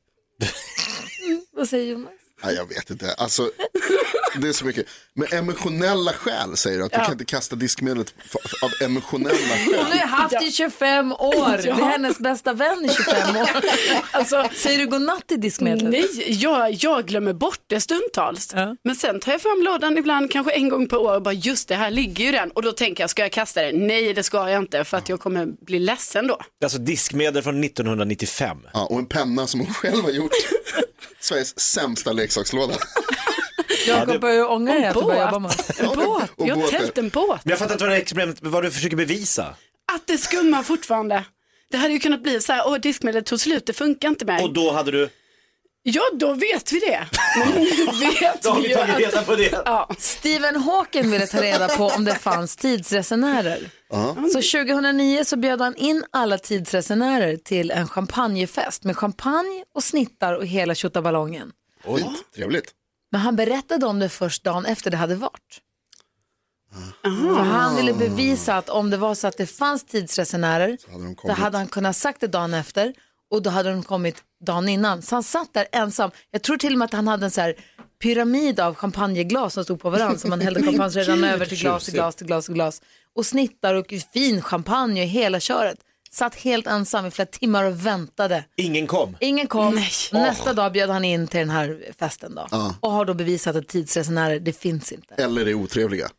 [1.51, 2.11] Vad säger Jonas?
[2.43, 3.13] Nej, jag vet inte.
[3.17, 3.51] Alltså,
[4.37, 4.85] det är så mycket.
[5.13, 7.03] Men emotionella skäl säger du att du Ja.
[7.03, 8.13] kan inte kasta diskmedlet
[8.63, 9.97] av emotionella Hon har skäl.
[9.99, 11.57] ju haft i 25 år.
[11.63, 13.49] Det är hennes bästa vän i 25 år.
[14.11, 15.89] Alltså, Säger du godnatt i diskmedlet?
[15.91, 18.51] nej, jag, jag glömmer bort det stundtals.
[18.55, 18.75] Ja.
[18.83, 21.67] Men sen tar jag fram lådan ibland, kanske en gång per år och bara just
[21.67, 22.51] det, här ligger ju den.
[22.51, 23.87] Och då tänker jag, ska jag kasta den?
[23.87, 26.39] Nej, det ska jag inte för att jag kommer bli ledsen då.
[26.63, 28.57] Alltså diskmedel från 1995.
[28.73, 30.31] Ja, och en penna som hon själv har gjort.
[31.23, 32.73] Sveriges sämsta leksakslåda.
[33.87, 35.51] Jakob börjar ju ångra dig att du börjar jobba med.
[35.79, 37.41] En båt, Och jag har tält en båt.
[37.43, 39.55] Men jag fattar inte vad det är experiment, vad du försöker bevisa.
[39.93, 41.23] att det skummar fortfarande.
[41.71, 44.43] Det hade ju kunnat bli så här, åh diskmedlet tog slut, det funkar inte mer.
[44.43, 45.09] Och då hade du,
[45.85, 47.07] Ja, då vet vi det.
[47.37, 47.65] Men nu
[47.99, 49.25] vet då har vi ju tagit reda att...
[49.25, 49.61] på det.
[49.65, 49.89] Ja.
[49.97, 53.69] Stephen Hawking ville ta reda på om det fanns tidsresenärer.
[54.33, 60.33] Så 2009 så bjöd han in alla tidsresenärer till en champagnefest med champagne och snittar
[60.33, 61.51] och hela tjottaballongen.
[61.85, 62.71] Fint, trevligt.
[63.11, 65.59] Men han berättade om det först dagen efter det hade varit.
[67.03, 71.09] För han ville bevisa att om det var så att det fanns tidsresenärer, hade de
[71.09, 71.37] då kommit.
[71.37, 72.93] hade han kunnat sagt det dagen efter
[73.31, 75.01] och då hade de kommit dagen innan.
[75.01, 76.11] Så han satt där ensam.
[76.31, 77.55] Jag tror till och med att han hade en så här
[78.01, 81.85] pyramid av champagneglas som stod på varandra som man hällde champagne redan över till glas,
[81.85, 82.81] till glas, till glas, till glas.
[83.15, 85.77] Och snittar och fin champagne och hela köret.
[86.11, 88.45] Satt helt ensam i flera timmar och väntade.
[88.57, 89.17] Ingen kom.
[89.19, 89.75] Ingen kom.
[90.11, 92.47] Nästa dag bjöd han in till den här festen då.
[92.51, 92.75] Ja.
[92.79, 95.15] Och har då bevisat att tidsresenärer, det finns inte.
[95.15, 96.09] Eller är otrevliga.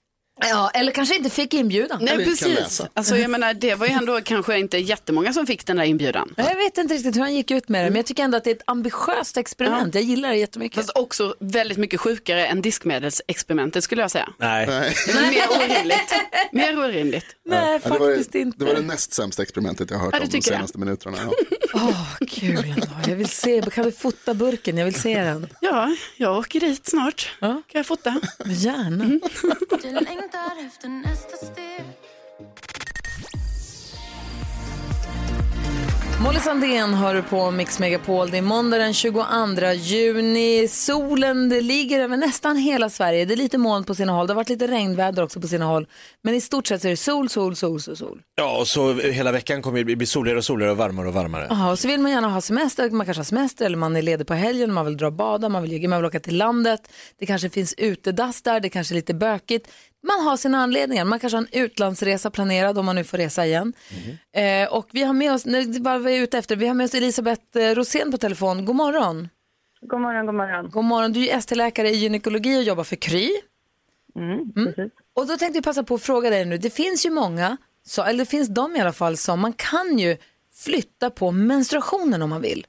[0.40, 1.99] Ja, eller kanske inte fick inbjudan.
[2.03, 2.81] Nej, Eller precis.
[2.94, 6.35] Alltså, jag menar, det var ju ändå kanske inte jättemånga som fick den där inbjudan.
[6.37, 8.44] Jag vet inte riktigt hur han gick ut med det, men jag tycker ändå att
[8.44, 9.94] det är ett ambitiöst experiment.
[9.94, 10.77] Jag gillar det jättemycket.
[10.77, 14.29] Fast också väldigt mycket sjukare än diskmedelsexperimentet skulle jag säga.
[14.38, 14.66] Nej.
[14.70, 14.94] Nej.
[15.07, 16.12] Det mer orimligt.
[16.53, 17.27] Mer orimligt.
[17.47, 18.64] Nej, Ja, det, faktiskt det inte.
[18.64, 20.57] var det näst sämsta experimentet jag har hört Ja, om de tycker det?
[20.57, 21.16] senaste minuterna.
[21.27, 21.33] Ja.
[21.75, 22.87] Åh, kul ändå.
[23.07, 24.79] Jag vill se, kan vi fota burken?
[24.79, 25.47] Jag vill se den.
[25.61, 27.31] Ja, jag åker dit snart.
[27.40, 27.49] Ja.
[27.49, 28.20] Kan jag fota?
[28.44, 29.20] Gärna.
[36.25, 38.31] Molly Sandén hör du på Mix Megapol.
[38.31, 39.25] Det är måndag den 22
[39.75, 40.69] juni.
[40.69, 43.25] Solen det ligger över nästan hela Sverige.
[43.25, 44.27] Det är lite moln på sina håll.
[44.27, 45.87] Det har varit lite regnväder också på sina håll.
[46.23, 48.23] Men i stort sett så är det sol, sol, sol, sol, sol.
[48.35, 51.47] Ja, och så hela veckan kommer det bli soligare och soligare och varmare och varmare.
[51.51, 52.91] Jaha, och så vill man gärna ha semester.
[52.91, 54.73] Man kanske har semester eller man är ledig på helgen.
[54.73, 56.81] Man vill dra och bada, man vill, man vill åka till landet.
[57.19, 59.69] Det kanske finns utedass där, det kanske är lite bökigt.
[60.07, 61.05] Man har sina anledningar.
[61.05, 63.73] Man kanske har en utlandsresa planerad om man nu får resa igen.
[64.33, 66.85] Eh, och vi har med oss, när, vad vi är ute efter, vi har med
[66.85, 68.64] oss Elisabeth eh, Rosén på telefon.
[68.64, 69.29] God morgon.
[69.81, 70.71] God morgon, god morgon.
[70.71, 71.12] God morgon.
[71.12, 73.31] Du är ST-läkare i gynekologi och jobbar för Kry.
[74.17, 74.93] Mm, precis.
[75.14, 76.59] Och då tänkte jag passa på att fråga dig nu.
[76.59, 79.99] Det finns ju många, så, eller det finns de i alla fall, som man kan
[79.99, 80.17] ju
[80.55, 82.67] flytta på menstruationen om man vill.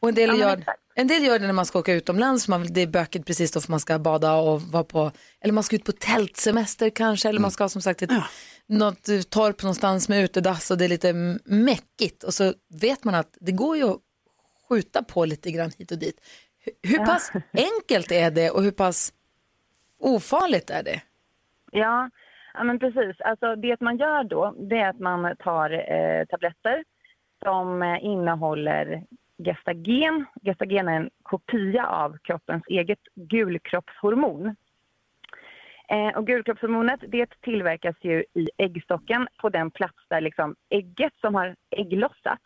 [0.00, 0.80] Och en del, men gör, exakt.
[0.98, 3.26] En del gör det när man ska åka utomlands, för man vill, det är bökigt
[3.26, 6.90] precis då för man ska bada och vara på, eller man ska ut på tältsemester
[6.90, 8.10] kanske, eller man ska som sagt ett,
[8.66, 11.12] något eh, torp någonstans med utedass och det är lite
[11.44, 12.22] mäckigt.
[12.22, 14.00] Och så vet man att det går ju att
[14.68, 16.20] skjuta på lite grann hit och dit.
[16.64, 19.12] Hur, hur pass enkelt är det och hur pass
[19.98, 21.02] ofarligt är det?
[21.72, 22.10] Ja,
[22.54, 23.20] ja men precis.
[23.20, 26.84] Alltså, det man gör då det är att man tar eh, tabletter
[27.44, 29.04] som eh, innehåller
[29.38, 30.26] gestagen.
[30.42, 34.56] Gestagen är en kopia av kroppens eget gulkroppshormon.
[35.88, 41.34] Eh, och gulkroppshormonet det tillverkas ju i äggstocken på den plats där liksom ägget som
[41.34, 42.44] har ägglossats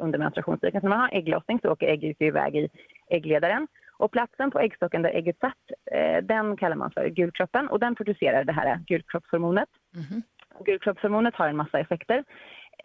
[0.00, 0.80] under menstruationstiden.
[0.80, 2.68] Så när man har ägglossning så åker ägget iväg i
[3.10, 3.68] äggledaren.
[3.96, 7.94] Och platsen på äggstocken där ägget satt, eh, den kallar man för gulkroppen och den
[7.94, 9.68] producerar det här gulkroppshormonet.
[10.54, 12.24] Och Gulkroppshormonet har en massa effekter.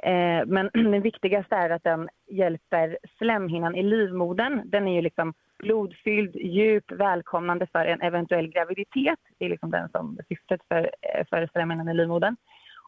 [0.03, 4.61] Eh, men den viktigaste är att den hjälper slemhinnan i livmodern.
[4.65, 9.19] Den är ju liksom blodfylld, djup, välkomnande för en eventuell graviditet.
[9.37, 12.35] Det är liksom den som syftet för, eh, för slemhinnan i livmodern.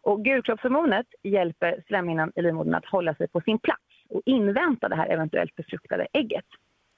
[0.02, 4.96] Och gulkroppshormonet hjälper slemhinnan i livmodern att hålla sig på sin plats och invänta det
[4.96, 6.44] här eventuellt befruktade ägget.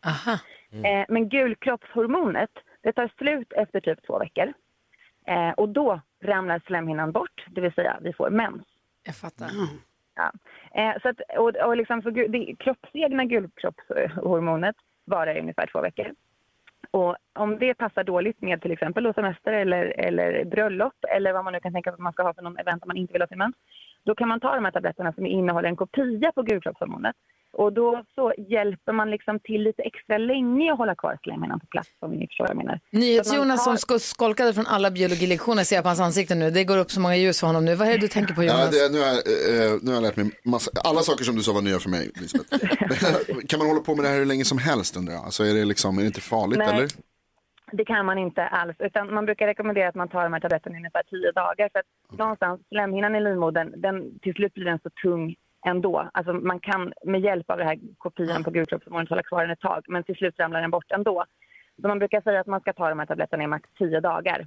[0.06, 0.38] Aha.
[0.72, 2.50] Eh, men gulkroppshormonet,
[2.82, 4.52] det tar slut efter typ två veckor.
[5.26, 8.62] Eh, och då ramlar slemhinnan bort, det vill säga vi får mens.
[9.02, 9.50] Jag fattar.
[10.14, 10.32] Ja.
[10.74, 16.14] Eh, så att, och, och liksom för, det kroppsegna gulkroppshormonet varar i ungefär två veckor.
[16.90, 21.44] Och om det passar dåligt med till exempel då semester eller, eller bröllop eller vad
[21.44, 23.12] man nu kan tänka sig att man ska ha för någon event om man inte
[23.12, 23.56] vill ha sin mens,
[24.04, 27.16] då kan man ta de här tabletterna som innehåller en kopia på gulkroppshormonet.
[27.52, 31.66] Och då så hjälper man liksom till lite extra länge att hålla kvar slemhinnan på
[31.66, 32.80] plats om ni förstår vad jag menar.
[32.90, 36.50] NyhetsJonas som tar- sko- skolkade från alla biologilektioner ser jag på hans ansikte nu.
[36.50, 37.74] Det går upp så många ljus för honom nu.
[37.74, 38.70] Vad är det du tänker på Ja, Jonas?
[38.70, 41.42] det, nu, har, jag, eh, nu har jag lärt mig massa, alla saker som du
[41.42, 42.48] sa var nya för mig, Lisbeth.
[43.48, 45.24] kan man hålla på med det här hur länge som helst undrar jag?
[45.24, 46.68] Alltså, är, det liksom, är det inte farligt Nej.
[46.76, 46.88] eller?
[47.72, 48.76] Det kan man inte alls.
[48.78, 51.68] Utan man brukar rekommendera att man tar de här tabletterna i ungefär tio dagar.
[51.72, 55.34] För att någonstans, slemhinnan i livmodern, den, till slut blir den så tung
[55.66, 56.10] ändå.
[56.14, 59.60] Alltså man kan med hjälp av det här kopian på gulkroppshormonet hålla kvar den ett
[59.60, 59.84] tag.
[59.88, 61.24] Men till slut ramlar den bort ändå.
[61.82, 64.46] Så man brukar säga att man ska ta de här tabletterna i max tio dagar.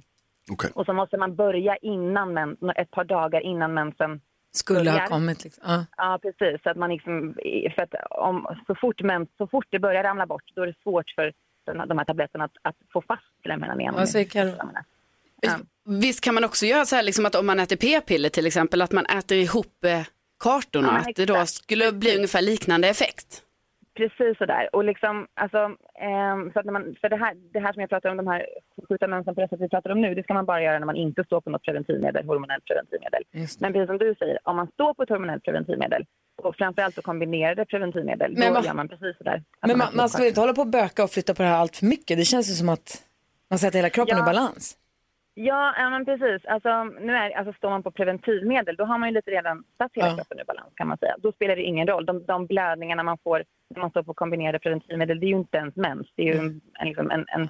[0.50, 0.70] Okej.
[0.74, 4.20] Och så måste man börja innan mens, ett par dagar innan mensen
[4.52, 5.06] Skulle ha börjar.
[5.06, 5.62] kommit liksom.
[5.66, 5.86] Ja.
[5.96, 6.62] Ja, precis.
[6.62, 7.34] Så att man liksom,
[7.74, 10.74] för att om, så, fort mens, så fort det börjar ramla bort, då är det
[10.82, 11.32] svårt för
[11.64, 13.94] den, de här tabletterna att, att få fast slemhinnan igen.
[14.30, 14.50] Karo?
[15.40, 15.58] Ja.
[15.84, 18.82] Visst kan man också göra så här liksom att om man äter p-piller till exempel,
[18.82, 20.00] att man äter ihop eh,
[20.38, 23.40] kartorna, Ja, att det då skulle bli ungefär liknande effekt.
[23.96, 24.68] Precis sådär.
[24.72, 25.58] Och liksom, alltså,
[26.00, 28.26] ehm, så att när man, för det här, det här som jag pratar om, de
[28.26, 28.46] här
[28.88, 30.86] skjuta mensen på det sättet vi pratar om nu, det ska man bara göra när
[30.86, 33.22] man inte står på något preventivmedel, hormonellt preventivmedel.
[33.58, 37.02] Men precis som du säger, om man står på ett hormonellt preventivmedel och framförallt då
[37.02, 39.42] kombinerade preventivmedel, Men då vad- gör man precis sådär.
[39.60, 41.48] Men man, har man ska väl inte hålla på och böka och flytta på det
[41.48, 42.18] här allt för mycket.
[42.18, 43.02] Det känns ju som att
[43.50, 44.24] man sätter hela kroppen Ja.
[44.24, 44.76] i balans.
[45.34, 46.46] Ja, ja men precis.
[46.46, 49.90] Alltså, nu är, alltså, står man på preventivmedel, då har man ju lite redan satt
[49.94, 50.16] hela Ja.
[50.16, 51.14] kroppen i balans kan man säga.
[51.18, 52.06] Då spelar det ingen roll.
[52.06, 55.56] De, de blödningarna man får när man står på kombinerade preventivmedel, det är ju inte
[55.56, 56.06] ens mens.
[56.14, 57.48] Det är ju en, en, liksom, en, en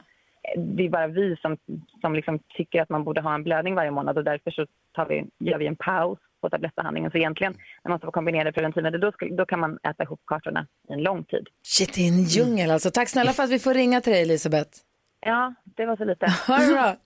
[0.57, 1.57] det är bara vi som,
[2.01, 5.07] som liksom tycker att man borde ha en blödning varje månad och därför så tar
[5.07, 7.11] vi, gör vi en paus på tablettbehandlingen.
[7.11, 10.21] Så egentligen, när man står på kombinerade preventivmedel, då, ska, då kan man äta ihop
[10.27, 11.49] kartorna i en lång tid.
[11.63, 12.91] Shit, det är en djungel alltså.
[12.91, 14.71] Tack snälla för att vi får ringa till dig Elisabeth.
[15.25, 16.27] Ja, det var så lite.
[16.47, 16.97] Ha det bra.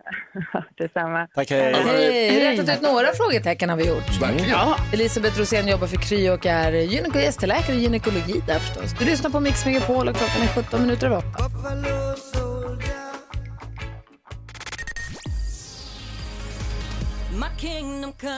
[0.79, 1.27] Detsamma.
[1.35, 1.73] Tack, hej.
[1.75, 4.21] Hej, rättat ut några frågetecken har vi gjort.
[4.23, 4.51] Verkligen.
[4.51, 4.77] Ja.
[4.93, 8.99] Elisabeth Rosén jobbar för Kry och är gyneko- gästeläkare i gynekologi där förstås.
[8.99, 11.25] Du lyssnar på Mix Megapol och klockan är 17 minuter över 8.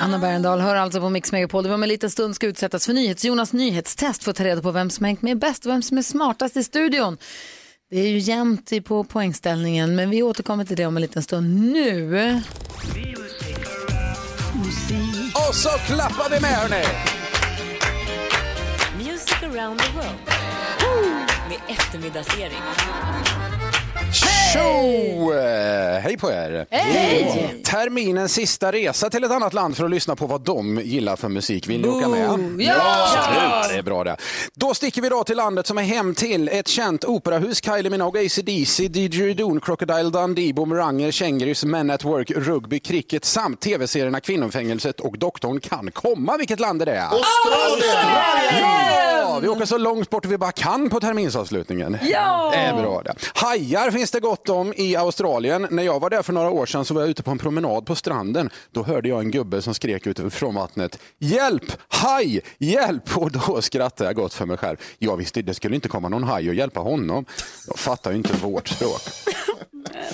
[0.01, 1.63] Anna Bergendahl hör alltså på Mix Megapol.
[1.63, 4.63] Det var med en liten stund ska utsättas för NyhetsJonas nyhetstest för att ta reda
[4.63, 7.19] på vem som hängt med bäst och vem som är smartast i studion.
[7.91, 11.23] Det är ju jämnt i- på poängställningen, men vi återkommer till det om en liten
[11.23, 11.73] stund.
[11.73, 12.41] Nu...
[15.49, 16.85] Och så klappar vi med hörni!
[18.99, 20.19] Music around the world.
[21.49, 22.51] Med eftermiddagsserie.
[24.13, 25.33] Tjo!
[25.35, 26.67] Eh, Hej på er!
[26.71, 27.61] Hej!
[27.65, 31.29] Terminens sista resa till ett annat land för att lyssna på vad de gillar för
[31.29, 31.69] musik.
[31.69, 32.41] Vill ni åka med?
[32.59, 32.75] Ja!
[33.35, 34.17] Ja, det är bra det.
[34.55, 38.27] Då sticker vi då till landet som är hem till ett känt operahus, Kylie Minogue,
[38.27, 45.19] AC/DC, Didgeridoo, Crocodile Dundee, Boomeranger, Kängurus, Men at Work, rugby, cricket samt tv-serierna Kvinnofängelset och
[45.19, 46.37] Doktorn kan komma.
[46.37, 47.03] Vilket land är det?
[47.03, 48.07] Australien!
[48.61, 49.10] Ja,
[49.41, 51.99] vi åker så långt bort vi bara kan på terminsavslutningen.
[52.03, 52.51] Ja!
[52.53, 53.15] Det är bra det.
[53.35, 55.67] Hajar finns det gott om i Australien.
[55.71, 57.87] När jag var där för några år sedan så var jag ute på en promenad
[57.87, 58.51] på stranden.
[58.71, 60.99] Då hörde jag en gubbe som skrek ut från vattnet.
[61.19, 61.73] Hjälp!
[61.89, 62.41] Haj!
[62.59, 63.17] Hjälp!
[63.17, 64.77] Och då skrattade jag gott för mig själv.
[64.99, 67.25] Jag visste det skulle inte komma någon haj och hjälpa honom.
[67.67, 69.01] Jag fattar ju inte vårt språk.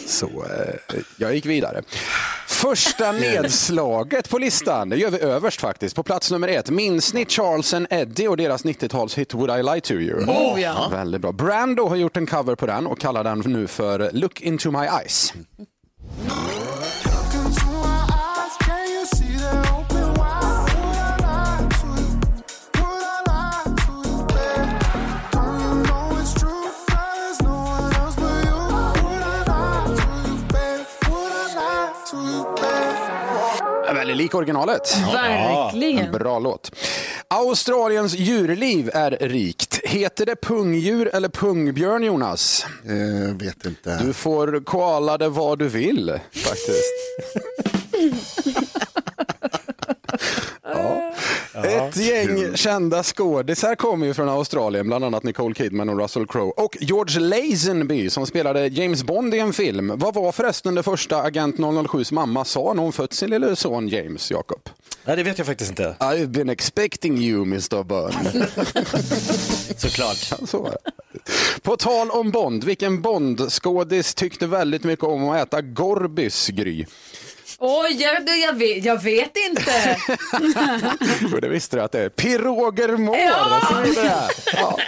[0.07, 1.83] Så eh, jag gick vidare.
[2.47, 5.97] Första nedslaget på listan, det gör vi överst faktiskt.
[5.97, 9.81] På plats nummer ett, minns ni Charles and Eddie och deras 90-talshit Would I Lie
[9.81, 10.25] To You?
[10.25, 10.89] Oh, ja.
[10.91, 11.33] Väldigt bra.
[11.33, 14.87] Brando har gjort en cover på den och kallar den nu för Look Into My
[14.87, 15.33] Eyes.
[33.95, 34.97] Väldigt lik originalet.
[35.13, 36.13] Verkligen.
[36.13, 36.71] Bra låt.
[37.29, 39.81] Australiens djurliv är rikt.
[39.85, 42.67] Heter det pungdjur eller pungbjörn, Jonas?
[42.85, 43.99] Eh, vet inte.
[44.03, 46.93] Du får koala det vad du vill, faktiskt.
[51.55, 51.86] ja.
[51.97, 56.53] Ett gäng kända skådisar kommer ju från Australien, bland annat Nicole Kidman och Russell Crowe.
[56.57, 59.93] Och George Lazenby som spelade James Bond i en film.
[59.97, 63.89] Vad var förresten det första Agent 007s mamma sa när hon fött sin lille son
[63.89, 64.69] James, Jakob?
[65.05, 65.97] Nej, det vet jag faktiskt inte.
[66.01, 67.83] I've been expecting you, Mr.
[67.83, 68.47] Bond.
[69.77, 70.49] Såklart.
[70.49, 70.91] Så var det.
[71.63, 76.85] På tal om Bond, vilken Bond-skådis tyckte väldigt mycket om att äta Gorbis, Gry?
[77.59, 79.97] Oj, jag, jag, vet, jag vet inte.
[81.33, 82.09] Jo, det visste du att det är.
[82.09, 84.29] Piroger Moore, Ja!
[84.53, 84.79] Ja.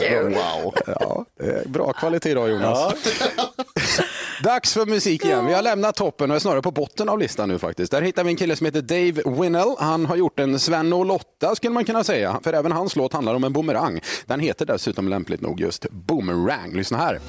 [0.00, 0.74] Ja, wow.
[0.86, 1.24] Ja,
[1.66, 2.94] bra kvalitet idag, Jonas.
[4.42, 5.46] Dags för musik igen.
[5.46, 7.92] Vi har lämnat toppen och är snarare på botten av listan nu faktiskt.
[7.92, 9.74] Där hittar vi en kille som heter Dave Winnell.
[9.78, 12.40] Han har gjort en Sven och Lotta skulle man kunna säga.
[12.44, 14.00] För även hans låt handlar om en boomerang.
[14.26, 16.72] Den heter dessutom lämpligt nog just Boomerang.
[16.74, 17.20] Lyssna här.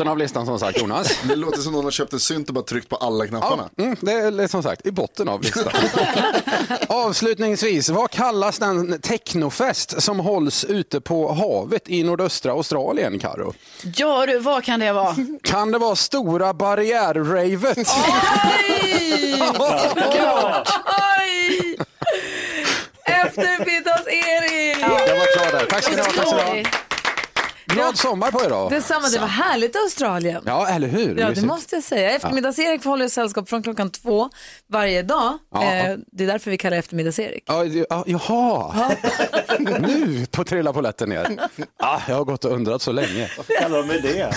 [0.00, 1.20] Ja, botten av listan som sagt, Jonas.
[1.28, 3.70] Det låter som någon har köpt en synt och bara tryckt på alla knapparna.
[3.78, 5.72] Mm, det är som sagt i botten av listan.
[6.88, 13.54] Avslutningsvis, vad kallas den technofest som hålls ute på havet i nordöstra Australien, Karo?
[13.96, 15.16] Ja du, vad kan det vara?
[15.42, 17.88] Kan det vara Stora barriärravet?
[21.18, 21.78] Oj!
[23.04, 24.80] Eftermiddags-Erik!
[24.80, 25.66] Jag var klar där.
[25.66, 26.04] Tack ska ni ha.
[26.04, 26.70] Tack ska ni ha.
[27.72, 28.68] Glad sommar på er då.
[28.68, 30.42] Detsamma, det var härligt i Australien.
[30.46, 31.08] Ja, eller hur?
[31.08, 31.46] Ja, det Mysigt.
[31.46, 32.10] måste jag säga.
[32.10, 34.30] Eftermiddags-Erik håller sällskap från klockan två
[34.68, 35.38] varje dag.
[35.54, 35.64] Ja.
[35.74, 37.44] Eh, det är därför vi kallar eftermiddags-Erik.
[37.46, 38.90] Ja, det- ja, jaha,
[39.80, 41.38] nu på trilla polletten ner.
[41.78, 43.30] Ah, jag har gått och undrat så länge.
[43.36, 44.32] Vad kallar de med det?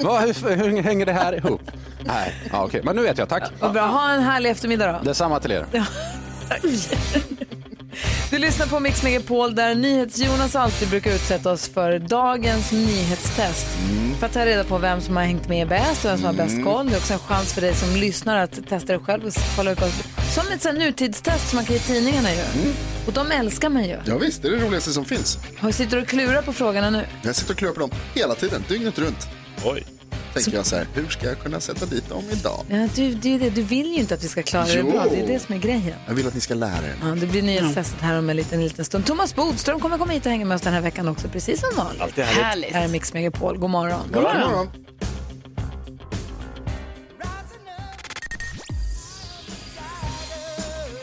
[0.04, 1.60] Va, hur, hur hänger det här ihop?
[2.04, 3.50] Nej, ja, okej, men nu vet jag, tack.
[3.60, 4.98] Vad bra, ha en härlig eftermiddag då.
[5.04, 5.66] Detsamma till er.
[8.32, 13.66] Du lyssnar på Mix Megapol där NyhetsJonas alltid brukar utsätta oss för dagens nyhetstest.
[14.18, 16.32] För att ta reda på vem som har hängt med bäst och vem som har
[16.32, 16.86] bäst koll.
[16.90, 19.72] Det är också en chans för dig som lyssnar att testa dig själv och kolla
[19.72, 19.78] upp.
[20.34, 22.42] Som ett sånt nutidstest som man kan ge tidningarna ju.
[23.06, 23.96] Och de älskar man ju.
[24.04, 25.38] Ja, visst, det är det roligaste som finns.
[25.58, 27.04] Har- Sitter du och klurar på frågorna nu?
[27.22, 29.28] Jag sitter och klurar på dem hela tiden, dygnet runt.
[29.64, 29.84] Oj.
[30.34, 32.64] Tänker jag så här, hur ska jag kunna sätta dit dem idag?
[32.68, 33.50] Ja, du, det är det.
[33.50, 34.90] du vill ju inte att vi ska klara det Jo.
[34.90, 35.06] bra.
[35.10, 35.94] Det är det som är grejen.
[36.06, 36.94] Jag vill att ni ska lära er.
[37.02, 39.06] Ja, det blir nyhetstestet här om en liten, en liten stund.
[39.06, 41.68] Thomas Bodström kommer komma hit och hänga med oss den här veckan också, precis som
[41.76, 42.02] vanligt.
[42.02, 42.44] Alltid härligt.
[42.44, 42.72] Härligt.
[42.72, 43.58] Här är Mix Megapol.
[43.58, 44.00] God morgon.
[44.12, 44.68] God morgon.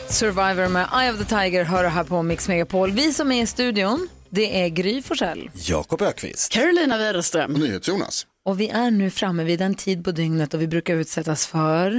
[0.08, 2.90] Survivor med Eye of the Tiger hör här på Mix Megapol.
[2.92, 5.50] Vi som är i studion, det är Gry Forssell.
[5.54, 6.52] Jakob Ökvist.
[6.52, 7.54] Carolina Widerström.
[7.54, 8.26] Och NyhetsJonas.
[8.50, 11.90] Och vi är nu framme vid den tid på dygnet och vi brukar utsättas för...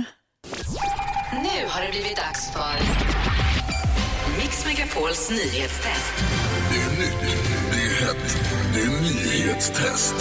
[1.31, 2.75] Nu har det blivit dags för
[4.37, 6.13] Mix Megapols nyhetstest.
[6.71, 7.37] Det är nytt,
[7.71, 8.37] det är hett,
[8.73, 10.15] det är nyhetstest.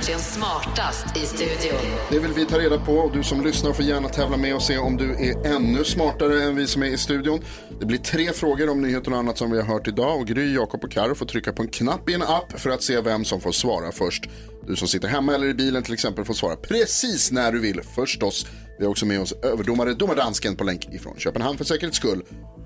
[0.00, 1.78] Egentligen smartast i studion?
[2.10, 4.62] Det vill vi ta reda på och du som lyssnar får gärna tävla med och
[4.62, 7.40] se om du är ännu smartare än vi som är i studion.
[7.80, 10.54] Det blir tre frågor om nyheter och annat som vi har hört idag och Gry,
[10.54, 13.24] Jakob och Karo får trycka på en knapp i en app för att se vem
[13.24, 14.24] som får svara först.
[14.66, 17.82] Du som sitter hemma eller i bilen till exempel får svara precis när du vill
[17.82, 18.46] förstås.
[18.78, 22.22] Vi har också med oss överdomare Domardansken på länk ifrån Köpenhamn för säkerhets skull.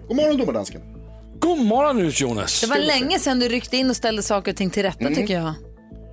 [0.08, 0.80] God morgon Domardansken.
[1.40, 2.60] God morgon Jonas.
[2.60, 5.34] Det var länge sedan du ryckte in och ställde saker och ting till rätta tycker
[5.34, 5.54] jag.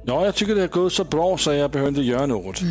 [0.06, 2.62] Ja, jag tycker det har gått så bra så jag behöver inte göra något.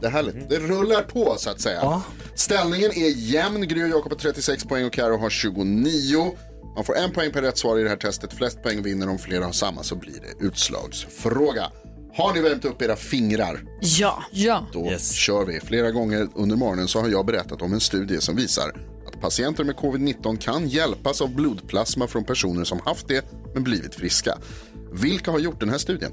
[0.00, 0.50] Det är härligt.
[0.50, 2.02] Det rullar på så att säga.
[2.34, 3.68] Ställningen är jämn.
[3.68, 6.34] Gry och Jakob har 36 poäng och Karo har 29.
[6.76, 8.32] Man får en poäng per rätt svar i det här testet.
[8.32, 9.08] Flest poäng vinner.
[9.08, 11.70] Om flera har samma så blir det utslagsfråga.
[12.16, 13.64] Har ni värmt upp era fingrar?
[13.80, 14.22] Ja.
[14.30, 14.66] Ja.
[14.72, 15.60] Då kör vi.
[15.60, 18.72] Flera gånger under morgonen så har jag berättat om en studie som visar
[19.06, 23.94] att patienter med covid-19 kan hjälpas av blodplasma från personer som haft det men blivit
[23.94, 24.38] friska.
[24.92, 26.12] Vilka har gjort den här studien?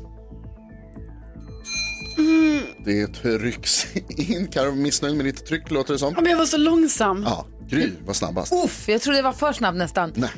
[2.86, 4.48] Det trycks in.
[4.48, 6.14] Karo, missnöjd med ditt tryck låter det som.
[6.16, 7.24] Ja, men jag var så långsam.
[7.28, 8.54] Ja, Gry var snabbast.
[8.66, 10.14] Uff, jag trodde det var för snabbt nästan.
[10.16, 10.30] Nej.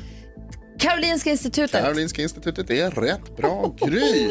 [0.78, 1.82] Karolinska institutet.
[1.82, 3.74] Karolinska institutet är rätt bra.
[3.86, 4.30] Gry.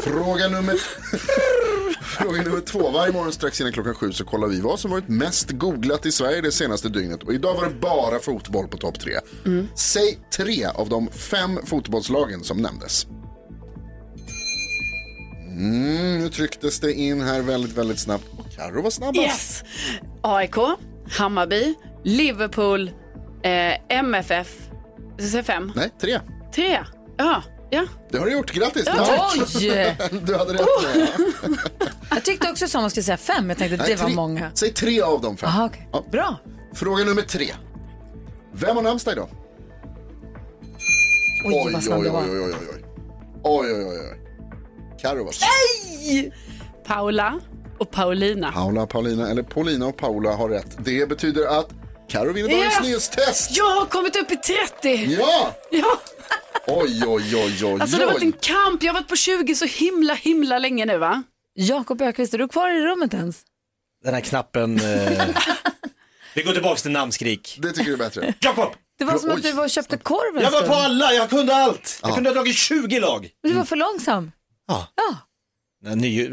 [0.00, 0.74] Fråga nummer...
[2.02, 2.90] Fråga nummer två.
[2.90, 6.12] Varje morgon strax innan klockan sju så kollar vi vad som varit mest googlat i
[6.12, 7.22] Sverige det senaste dygnet.
[7.22, 9.12] Och idag var det bara fotboll på topp tre.
[9.74, 13.06] Säg tre av de fem fotbollslagen som nämndes.
[15.56, 18.24] Mm, nu trycktes det in här väldigt, väldigt snabbt.
[18.38, 19.18] Och Carro var snabbast.
[19.18, 19.64] Yes.
[20.22, 20.54] AIK,
[21.18, 22.90] Hammarby, Liverpool,
[23.42, 24.48] eh, MFF.
[25.18, 25.72] Jag säga fem?
[25.76, 26.20] Nej, tre.
[26.54, 26.78] Tre.
[27.16, 27.42] Ja.
[27.70, 27.84] ja.
[28.10, 28.52] Det har du gjort.
[28.52, 28.82] Grattis!
[28.86, 29.30] Ja.
[29.34, 29.96] Oj!
[30.22, 30.60] Du hade rätt.
[30.94, 31.08] med.
[32.10, 33.48] Jag tyckte också som man skulle säga fem.
[33.48, 34.50] Jag tänkte Nej, det var tre- många.
[34.54, 35.48] Säg tre av de fem.
[35.48, 35.88] Aha, okej.
[35.92, 36.04] Ja.
[36.12, 36.36] Bra.
[36.74, 37.52] Fråga nummer tre.
[38.52, 39.28] Vem har namnsdag idag?
[41.44, 42.84] Oj, vad snabb oj, oj, oj, oj, oj.
[43.42, 44.25] Oj, oj, oj, oj.
[45.00, 46.32] Carro var Nej!
[46.86, 47.40] Paula
[47.78, 48.52] och Paulina.
[48.52, 50.76] Paula, Paulina eller Paulina och Paula har rätt.
[50.78, 51.70] Det betyder att
[52.08, 53.56] Carro vinner dagens nyhetstest.
[53.56, 55.16] Jag har kommit upp i 30.
[55.20, 55.54] Ja!
[55.70, 56.00] Ja.
[56.66, 58.82] Oj, oj, oj, oj, Alltså det har varit en kamp.
[58.82, 61.22] Jag har varit på 20 så himla, himla länge nu va?
[61.54, 63.36] Jakob Ökvist, är du kvar i rummet ens?
[64.04, 64.80] Den här knappen.
[64.80, 65.26] Eh...
[66.34, 67.58] Vi går tillbaka till namnskrik.
[67.62, 68.34] Det tycker du är bättre.
[68.40, 68.72] Jakob!
[68.98, 70.72] Det var som att du var och köpte korv en Jag var stund.
[70.72, 71.98] på alla, jag kunde allt.
[72.02, 72.14] Jag Ja.
[72.14, 73.28] kunde ha dragit 20 lag.
[73.42, 74.32] Du var för långsam.
[74.66, 74.88] Ja.
[74.96, 75.16] Ja.
[75.82, 76.24] Nej, Ny,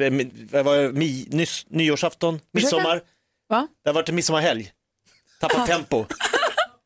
[0.53, 3.01] eh, var mi, nyss, nyårsafton, midsommar.
[3.49, 3.67] Va?
[3.83, 4.71] Det har varit en midsommarhelg.
[5.39, 6.05] Tappat tempo.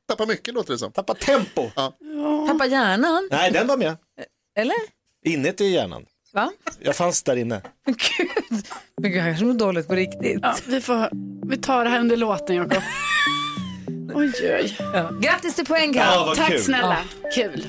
[0.07, 0.91] Tappa mycket låter det som.
[0.91, 1.69] Tappat tempo.
[2.47, 3.27] Tappa hjärnan.
[3.31, 3.97] Nej, den var med.
[4.59, 4.75] Eller?
[5.25, 6.05] Inuti hjärnan.
[6.33, 6.51] Va?
[6.79, 7.61] Jag fanns där inne.
[7.85, 8.65] Men gud.
[9.01, 10.39] Men gud, jag kanske mår dåligt på riktigt.
[10.41, 11.09] Ja, vi, får,
[11.49, 12.83] vi tar det här under låten Jakob.
[14.13, 14.77] Oj, oj.
[14.79, 15.11] Ja.
[15.21, 16.05] Grattis till poäng Karo.
[16.27, 16.59] Ja, Tack kul.
[16.63, 16.97] snälla.
[17.35, 17.67] Kul.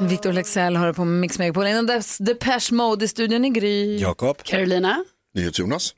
[0.00, 1.66] Victor Lexell har på Mix Megapol.
[1.66, 3.98] Innan dess Depeche Mode i studion i Gry.
[4.00, 4.42] Jakob.
[4.42, 5.04] Carolina.
[5.34, 5.94] NyhetsJonas.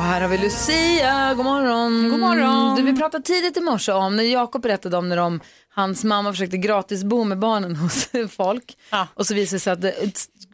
[0.00, 2.10] Och här har vi Lucia, god morgon.
[2.10, 2.76] God morgon.
[2.76, 5.40] Du, vi pratade tidigt i morse om när Jakob berättade om när de,
[5.74, 8.76] hans mamma försökte gratisbo med barnen hos folk.
[9.14, 9.94] Och så visade det sig att det,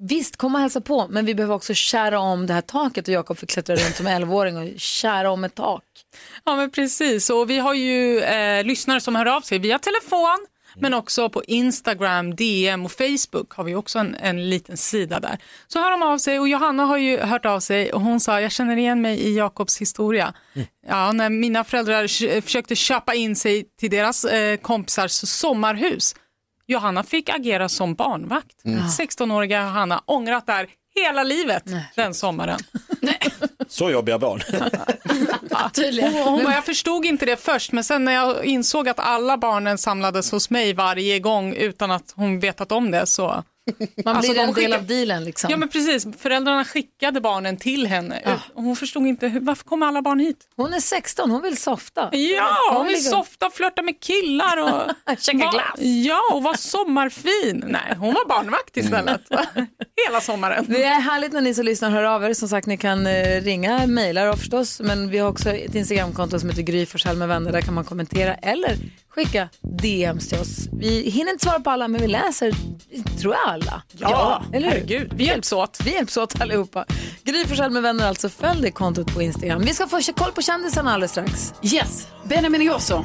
[0.01, 3.15] visst, kom och hälsa på, men vi behöver också kära om det här taket och
[3.15, 5.85] Jakob fick klättra runt som 11-åring och kära om ett tak.
[6.45, 10.47] Ja men precis och vi har ju eh, lyssnare som hör av sig via telefon
[10.81, 15.39] men också på Instagram, DM och Facebook har vi också en, en liten sida där.
[15.67, 18.41] Så hör de av sig och Johanna har ju hört av sig och hon sa
[18.41, 20.35] jag känner igen mig i Jakobs historia.
[20.87, 26.15] Ja, när mina föräldrar försökte köpa in sig till deras eh, kompisars sommarhus.
[26.67, 28.65] Johanna fick agera som barnvakt.
[28.65, 28.81] Mm.
[28.81, 32.59] 16-åriga Johanna ångrat där hela livet den sommaren.
[33.69, 34.43] Så jobbiga barn.
[36.13, 39.37] Hon, hon bara, jag förstod inte det först men sen när jag insåg att alla
[39.39, 43.45] barnen samlades hos mig varje gång utan att hon vetat om det så
[44.05, 45.51] Man Alltså, blir de en del av dealen liksom.
[45.51, 48.39] Ja men precis, föräldrarna skickade barnen till henne.
[48.55, 50.37] Och Hon förstod inte, hur- varför kommer alla barn hit?
[50.57, 52.09] Hon är 16, hon vill softa.
[52.13, 55.81] Ja, hon vill ligger- softa, flörta med killar och Käka Va- glass.
[55.81, 57.65] Ja, och vara sommarfin.
[57.67, 59.21] Nej, hon var barnvakt istället.
[60.07, 60.65] Hela sommaren.
[60.69, 62.35] Det är härligt när ni som lyssnar hör av er.
[62.35, 64.81] Som sagt, ni kan eh, ringa, mejla förstås.
[64.81, 67.53] Men vi har också ett Instagramkonto som heter Gry Forssell med vänner.
[67.53, 68.77] Där kan man kommentera eller
[69.17, 70.69] skicka DMs till oss.
[70.73, 72.53] Vi hinner inte svara på alla, men vi läser,
[73.21, 73.83] tror jag, alla.
[73.93, 74.77] Ja, eller hur?
[74.77, 75.13] herregud.
[75.17, 75.79] Vi hjälps åt.
[75.85, 76.85] Vi hjälps åt allihopa.
[77.25, 78.29] Gry Forssell med vänner, alltså.
[78.29, 79.63] Följ det kontot på Instagram.
[79.63, 81.55] Vi ska få koll på kändisarna alldeles strax.
[81.63, 83.05] Yes, Benjamin Ingrosso.